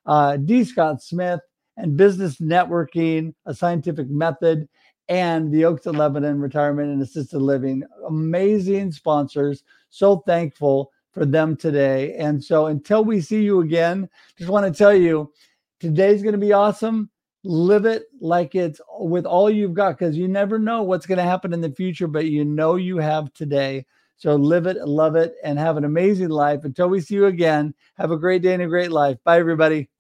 uh, 0.07 0.37
D. 0.37 0.65
Scott 0.65 1.03
Smith, 1.03 1.41
and 1.77 1.97
Business 1.97 2.37
Networking, 2.37 3.35
a 3.47 3.55
scientific 3.55 4.09
method, 4.09 4.69
and 5.09 5.53
the 5.53 5.65
Oaks 5.65 5.87
of 5.87 5.97
Lebanon 5.97 6.41
Retirement 6.41 6.91
and 6.91 7.03
Assisted 7.03 7.41
Living. 7.41 7.83
Amazing 8.07 8.93
sponsors. 8.93 9.65
So 9.91 10.19
thankful 10.27 10.91
for 11.13 11.25
them 11.25 11.57
today. 11.57 12.15
And 12.15 12.43
so 12.43 12.67
until 12.67 13.05
we 13.05 13.21
see 13.21 13.43
you 13.43 13.61
again, 13.61 14.09
just 14.39 14.51
want 14.51 14.67
to 14.67 14.77
tell 14.77 14.95
you 14.95 15.33
today's 15.81 16.23
going 16.23 16.33
to 16.33 16.39
be 16.39 16.53
awesome. 16.53 17.11
Live 17.45 17.85
it 17.85 18.05
like 18.21 18.55
it's 18.55 18.81
with 18.99 19.27
all 19.27 19.51
you've 19.51 19.75
got 19.75 19.99
because 19.99 20.17
you 20.17 20.27
never 20.27 20.59
know 20.59 20.83
what's 20.83 21.07
going 21.07 21.19
to 21.19 21.25
happen 21.25 21.53
in 21.53 21.61
the 21.61 21.71
future, 21.71 22.09
but 22.09 22.27
you 22.27 22.45
know 22.45 22.77
you 22.77 22.97
have 22.97 23.33
today. 23.35 23.85
So 24.17 24.37
live 24.37 24.67
it, 24.67 24.77
love 24.87 25.17
it, 25.17 25.35
and 25.43 25.59
have 25.59 25.77
an 25.77 25.85
amazing 25.85 26.29
life. 26.29 26.65
Until 26.65 26.89
we 26.89 27.01
see 27.01 27.15
you 27.15 27.27
again, 27.27 27.75
have 27.97 28.11
a 28.11 28.17
great 28.17 28.43
day 28.43 28.55
and 28.55 28.63
a 28.63 28.67
great 28.67 28.93
life. 28.93 29.19
Bye, 29.25 29.39
everybody. 29.39 29.91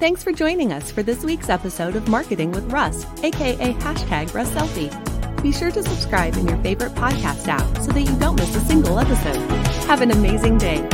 Thanks 0.00 0.22
for 0.22 0.32
joining 0.32 0.72
us 0.72 0.90
for 0.90 1.02
this 1.02 1.24
week's 1.24 1.48
episode 1.48 1.96
of 1.96 2.08
Marketing 2.08 2.52
with 2.52 2.70
Russ, 2.72 3.04
aka 3.22 3.74
hashtag 3.74 4.32
Russ 4.32 4.50
Selfie. 4.50 5.42
Be 5.42 5.52
sure 5.52 5.70
to 5.70 5.82
subscribe 5.82 6.36
in 6.36 6.48
your 6.48 6.58
favorite 6.58 6.92
podcast 6.92 7.46
app 7.48 7.78
so 7.78 7.92
that 7.92 8.02
you 8.02 8.16
don't 8.18 8.36
miss 8.36 8.54
a 8.56 8.60
single 8.60 8.98
episode. 8.98 9.36
Have 9.86 10.00
an 10.00 10.10
amazing 10.10 10.58
day. 10.58 10.88